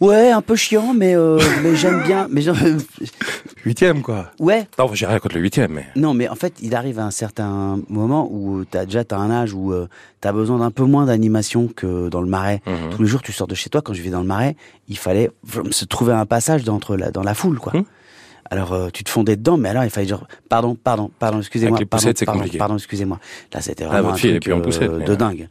[0.00, 2.26] Ouais, un peu chiant, mais euh, mais j'aime bien.
[2.30, 2.42] Mais
[3.64, 4.30] Huitième, quoi.
[4.40, 4.68] ouais.
[4.78, 5.86] Non, j'ai rien contre le huitième, mais...
[5.96, 9.30] Non, mais en fait, il arrive à un certain moment où t'as déjà t'as un
[9.30, 9.88] âge où euh,
[10.20, 12.60] t'as besoin d'un peu moins d'animation que dans le marais.
[12.66, 12.90] Mhm.
[12.94, 13.80] Tous les jours, tu sors de chez toi.
[13.80, 14.56] Quand je vais dans le marais,
[14.88, 15.30] il fallait
[15.70, 17.72] se trouver un passage d'entre la, dans la foule, quoi.
[17.74, 17.84] Mhm.
[18.50, 21.78] Alors, euh, tu te fondais dedans, mais alors il fallait dire, pardon, pardon, pardon, excusez-moi,
[21.88, 22.58] pardon, pardon, compliqué.
[22.58, 23.18] pardon, excusez-moi.
[23.52, 25.48] Là, c'était Ah, vraiment votre un fille, truc plus en poussette, euh, de dingue.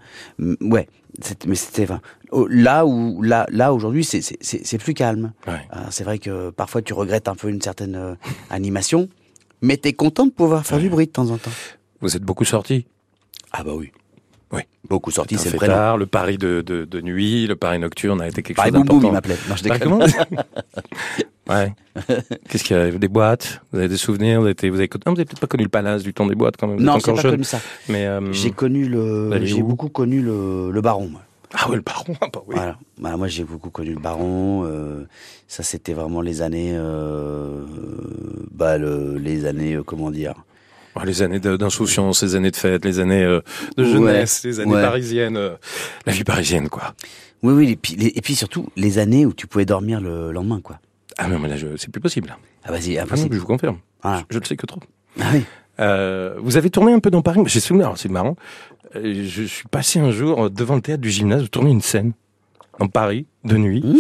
[0.62, 0.88] Ouais,
[1.48, 2.02] mais c'était, enfin,
[2.50, 5.34] là où, là, là aujourd'hui, c'est, c'est, c'est c'est plus calme.
[5.48, 5.54] Ouais.
[5.76, 8.16] Euh, c'est vrai que parfois tu regrettes un peu une certaine
[8.50, 9.10] animation,
[9.62, 11.52] mais t'es content de pouvoir faire du bruit de temps en temps.
[12.02, 12.86] Vous êtes beaucoup sortis
[13.52, 13.92] Ah bah oui.
[14.52, 14.62] Oui.
[14.88, 15.74] Beaucoup sortis, Un c'est prénom.
[15.74, 18.84] fêtard, le pari de, de, de nuit, le pari nocturne a été quelque Pareil, chose
[18.84, 19.14] boum boum, il d'important.
[19.14, 19.50] m'appelait.
[19.50, 20.44] Non, je déconne.
[21.50, 21.74] Ouais.
[22.50, 22.92] Qu'est-ce qu'il y a?
[22.92, 23.62] Des boîtes?
[23.72, 24.40] Vous avez des souvenirs?
[24.40, 26.36] Vous avez, été- vous avez, vous avez peut-être pas connu le palace du temps des
[26.36, 26.78] boîtes quand même.
[26.78, 27.32] vous Non, j'ai pas jeune.
[27.32, 27.60] connu ça.
[27.90, 31.10] Mais euh, J'ai connu le, j'ai beaucoup connu le, le baron.
[31.10, 31.22] Moi.
[31.54, 32.16] ah ouais, le baron?
[32.22, 32.56] Ah bah oui.
[32.56, 32.78] Voilà.
[32.98, 34.64] Voilà, moi j'ai beaucoup connu le baron.
[34.66, 35.06] euh,
[35.48, 37.66] ça c'était vraiment les années, euh,
[38.52, 40.34] bah le, les années, euh, comment dire?
[41.06, 43.40] Les années d'insouciance, les années de fête, les années
[43.78, 44.82] de jeunesse, les années ouais.
[44.82, 45.40] parisiennes,
[46.06, 46.94] la vie parisienne quoi.
[47.42, 47.70] Oui, oui.
[47.72, 50.80] Et puis, les- et puis surtout les années où tu pouvais dormir le lendemain, quoi.
[51.18, 52.36] Ah non mais là c'est plus possible.
[52.64, 53.36] Ah vas-y, Ah non, impossible.
[53.36, 53.78] je vous confirme.
[54.02, 54.24] Voilà.
[54.30, 54.80] Je, le sais que trop.
[55.20, 55.44] Ah oui.
[55.80, 57.42] Euh, vous avez tourné un peu dans Paris.
[57.46, 58.36] J'ai souvenir, c'est marrant.
[58.96, 62.14] Euh, Je suis passé un jour devant le théâtre du gymnase, vous tournez une scène
[62.80, 63.82] dans Paris de nuit.
[63.84, 63.96] Mmh.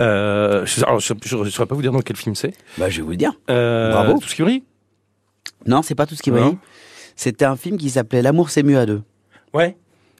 [0.00, 2.52] Euh, je, alors, je, je saurais pas vous dire dans quel film c'est.
[2.78, 3.32] Bah je vais vous le dire.
[3.46, 4.18] Bravo.
[4.18, 4.62] Tout ce qui brille.
[5.66, 6.58] Non, c'est pas tout ce qui brille.
[7.16, 9.02] C'était un film qui s'appelait L'amour c'est mieux à deux.
[9.54, 9.76] Ouais.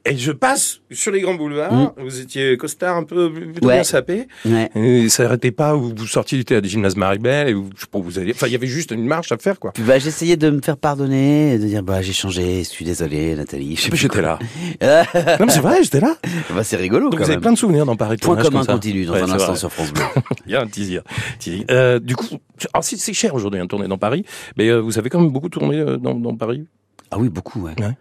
[0.09, 1.95] Et je passe sur les grands boulevards.
[1.99, 3.75] Vous étiez costard un peu plutôt Ouais.
[3.75, 4.29] bien sapé.
[4.45, 4.71] Ouais.
[4.75, 5.75] Et ça n'arrêtait pas.
[5.75, 8.33] Vous, vous sortiez du théâtre du gymnase Maribel et vous, je sais pas, vous alliez.
[8.35, 9.73] Enfin, il y avait juste une marche à faire, quoi.
[9.81, 13.35] Bah, j'essayais de me faire pardonner, et de dire bah j'ai changé, je suis désolé
[13.35, 13.77] Nathalie.
[13.77, 14.39] Je sais Mais plus J'étais là.
[15.41, 16.17] non, mais c'est vrai, j'étais là.
[16.55, 18.17] bah c'est rigolo Donc quand vous avez plein de souvenirs dans Paris.
[18.19, 19.57] Point commun comme continue dans Ouais, un instant vrai.
[19.57, 20.05] sur France Bleu.
[20.47, 21.01] Il y a un teaser.
[21.71, 22.27] Euh, du coup,
[22.73, 24.25] alors c'est cher aujourd'hui de tourner dans Paris,
[24.57, 26.65] mais euh, vous avez quand même beaucoup tourné euh, dans, dans Paris?
[27.11, 27.73] ah oui beaucoup ouais.
[27.81, 27.97] Ouais.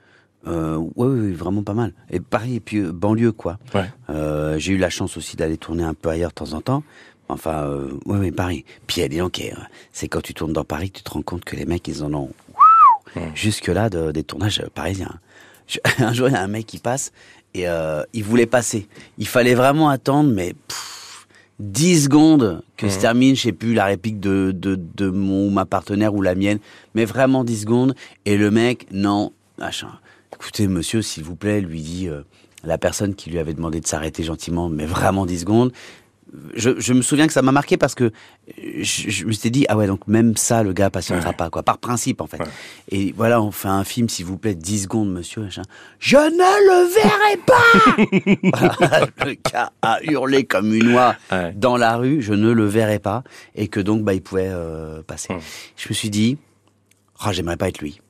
[0.48, 1.94] Euh, ouais, ouais, vraiment pas mal.
[2.12, 3.58] Et Paris et puis euh, banlieue quoi.
[3.74, 3.90] Ouais.
[4.10, 6.84] Euh, j'ai eu la chance aussi d'aller tourner un peu ailleurs de temps en temps.
[7.30, 8.66] Enfin, euh, ouais, ouais, Paris.
[8.86, 9.50] Puis elle est donc, euh,
[9.92, 12.04] c'est quand tu tournes dans Paris que tu te rends compte que les mecs ils
[12.04, 12.30] en ont
[13.34, 15.16] jusque là de, des tournages parisiens.
[15.68, 17.12] Je- un jour il y a un mec qui passe
[17.56, 18.88] et euh, il voulait passer.
[19.18, 21.28] Il fallait vraiment attendre, mais pff,
[21.60, 25.66] 10 secondes que se termine, je sais plus, la réplique de, de, de mon ma
[25.66, 26.60] partenaire ou la mienne,
[26.94, 27.96] mais vraiment 10 secondes.
[28.26, 29.88] Et le mec, non, machin.
[30.46, 32.22] Écoutez, monsieur, s'il vous plaît, lui dit euh,
[32.64, 35.72] la personne qui lui avait demandé de s'arrêter gentiment, mais vraiment 10 secondes.
[36.54, 38.12] Je, je me souviens que ça m'a marqué parce que
[38.56, 41.36] je, je me suis dit ah ouais donc même ça le gars patientera Ouais.
[41.36, 42.46] pas quoi par principe en fait Ouais.
[42.90, 45.48] et voilà on fait un film s'il vous plaît 10 secondes monsieur
[46.00, 51.54] je ne le verrai pas Voilà, le gars a hurlé comme une oie Ouais.
[51.56, 53.24] dans la rue je ne le verrai pas
[53.56, 55.34] et que donc bah il pouvait euh, passer
[55.78, 56.38] je me suis dit
[57.26, 58.02] oh, j'aimerais pas être lui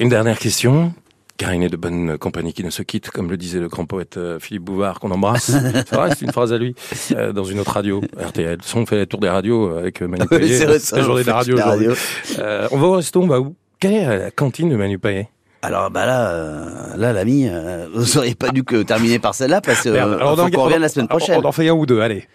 [0.00, 0.94] Une dernière question.
[1.38, 3.84] Car il est de bonne compagnie qui ne se quitte, comme le disait le grand
[3.84, 5.50] poète euh, Philippe Bouvard, qu'on embrasse.
[6.10, 6.74] C'est une phrase à lui,
[7.12, 8.58] euh, dans une autre radio, RTL.
[8.74, 10.78] On fait la tour des radios euh, avec Manu Payet.
[10.78, 11.94] c'est la journée fait de la radio.
[12.38, 13.56] Euh, on va au resto, on va où?
[13.80, 15.28] Quelle est la cantine de Manu Payet?
[15.62, 17.48] Alors bah là euh, là l'ami
[17.92, 21.48] vous auriez pas dû que terminer par celle-là parce qu'on revienne la semaine prochaine On
[21.48, 22.28] en fait un ou deux, allez.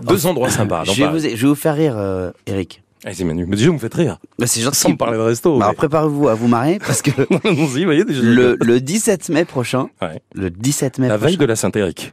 [0.00, 0.84] Deux endroits sympas.
[0.84, 1.12] je vais, Paris.
[1.12, 4.18] vous, je vais vous faire rire Eric Allez-y Manu, mais déjà vous me faites rire.
[4.38, 4.78] Bah, c'est gentil.
[4.78, 5.58] Sans me parler de resto.
[5.58, 7.10] Bah, mais- préparez-vous à vous marrer parce que
[7.48, 8.22] vous voyez déjà.
[8.22, 10.22] le, le 17 mai prochain, Ouais.
[10.34, 12.12] le 17 mai La prochain, veille de la Saint-Éric.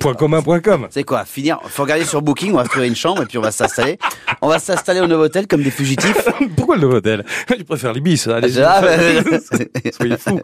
[0.00, 0.86] Point commun, point com.
[0.88, 3.42] C'est quoi Finir Faut regarder sur Booking, on va trouver une chambre et puis on
[3.42, 3.98] va s'installer.
[4.40, 6.26] On va s'installer au Novotel comme des fugitifs.
[6.56, 8.26] Pourquoi le hôtel Je préfère l'Ibis.
[8.26, 8.80] Allez, Ah,
[9.30, 9.38] bah,
[9.92, 10.40] soyez fous.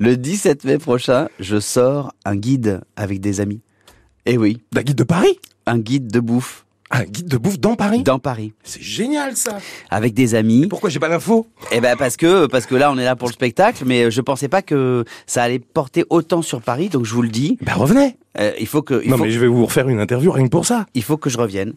[0.00, 3.60] le 17 mai prochain, je sors un guide avec des amis.
[4.26, 5.38] Eh oui, Un guide de Paris?
[5.66, 8.02] Un guide de bouffe Un guide de bouffe dans Paris?
[8.04, 9.58] Dans Paris C'est génial ça
[9.90, 10.66] avec des amis.
[10.68, 11.46] Pourquoi j'ai pas l'info?
[11.72, 14.20] Eh ben parce que parce que là on est là pour le spectacle, mais je
[14.20, 17.58] pensais pas que ça allait porter autant sur Paris, donc je vous le dis.
[17.60, 19.98] Ben revenez euh, il faut que il Non faut mais je vais vous refaire une
[19.98, 20.86] interview rien que pour ça.
[20.94, 21.72] il faut que je revienne.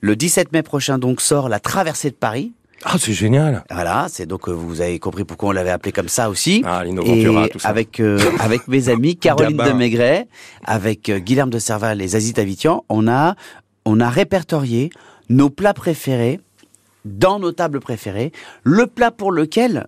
[0.00, 2.52] Le 17 mai prochain donc sort la traversée de Paris.
[2.84, 6.08] Ah c'est génial Voilà, c'est donc euh, vous avez compris pourquoi on l'avait appelé comme
[6.08, 6.62] ça aussi.
[6.66, 7.68] Ah Et tout ça.
[7.68, 10.26] avec euh, avec mes amis Caroline de Maigret,
[10.64, 13.36] avec euh, Guilherme de Serval et Zazie Tavitian, on a
[13.84, 14.90] on a répertorié
[15.28, 16.40] nos plats préférés
[17.04, 18.30] dans nos tables préférées,
[18.62, 19.86] le plat pour lequel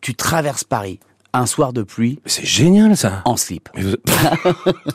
[0.00, 0.98] tu traverses Paris
[1.32, 3.68] un soir de pluie C'est génial ça en slip.
[3.76, 3.94] Vous-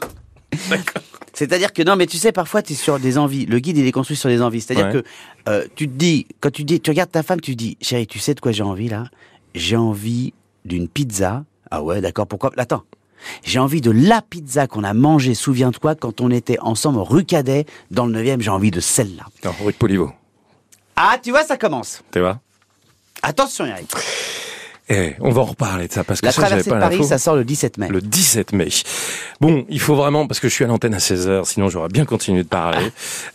[1.34, 3.46] C'est-à-dire que non, mais tu sais, parfois tu es sur des envies.
[3.46, 4.62] Le guide il est construit sur des envies.
[4.62, 4.94] C'est-à-dire Ouais.
[5.02, 5.04] que
[5.50, 8.08] euh, tu te dis, quand tu dis, tu regardes ta femme, tu te dis, chérie,
[8.08, 9.06] tu sais de quoi j'ai envie là?
[9.54, 10.34] J'ai envie
[10.64, 11.44] d'une pizza.
[11.72, 12.26] Ah ouais, d'accord.
[12.28, 12.52] Pourquoi?
[12.58, 12.84] Attends,
[13.44, 17.66] J'ai envie de la pizza qu'on a mangée, souviens-toi, quand on était ensemble rue Cadet,
[17.92, 19.26] dans le 9e, j'ai envie de celle-là.
[19.44, 20.12] Non, rue de Poliveau.
[20.96, 22.02] Ah, tu vois, ça commence.
[22.12, 22.40] Tu vois?
[23.22, 23.92] Attention, Eric.
[24.88, 26.98] Eh, on va en reparler de ça parce que La ça, traversée de pas Paris,
[26.98, 27.08] l'info.
[27.10, 27.88] ça sort le 17 mai.
[27.90, 28.68] Le 17 mai.
[29.42, 32.06] Bon, il faut vraiment, parce que je suis à l'antenne à 16h, sinon j'aurais bien
[32.06, 32.86] continué de parler.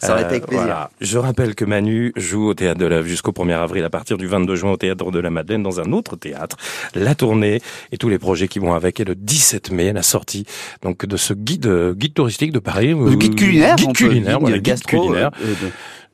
[0.01, 0.65] Ah, ça aurait été avec plaisir.
[0.65, 0.91] voilà.
[1.01, 4.29] Je rappelle que Manu joue au Théâtre de l'œuvre jusqu'au 1er avril à partir du
[4.29, 6.57] 22 juin au Théâtre de la Madeleine dans un autre théâtre.
[6.95, 9.01] La tournée et tous les projets qui vont avec.
[9.01, 10.47] Et le 17 mai, la sortie
[10.83, 12.91] donc de ce guide, euh, guide touristique de Paris.
[12.91, 15.31] Le guide culinaire, Guide on peut culinaire, voilà, guide culinaire.
[15.43, 15.55] euh,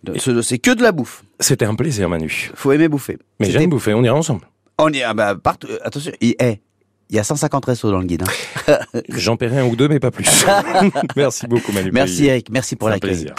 [0.05, 1.25] de- de- ce- C'est que de la bouffe.
[1.41, 2.51] C'était un plaisir, Manu.
[2.55, 3.19] Faut aimer bouffer.
[3.41, 4.43] Mais j'aime bouffer, on ira ensemble.
[4.79, 6.61] On y, ah bah, partout, euh, attention, il, eh,
[7.09, 8.25] il y a 150 restos dans le guide.
[8.69, 8.79] hein.
[9.09, 10.27] J'en paierai un ou deux, mais pas plus.
[11.17, 11.91] Merci beaucoup, Manu.
[11.93, 12.27] Merci.
[12.27, 13.13] Eric, merci pour un l'accueil.
[13.13, 13.35] plaisir.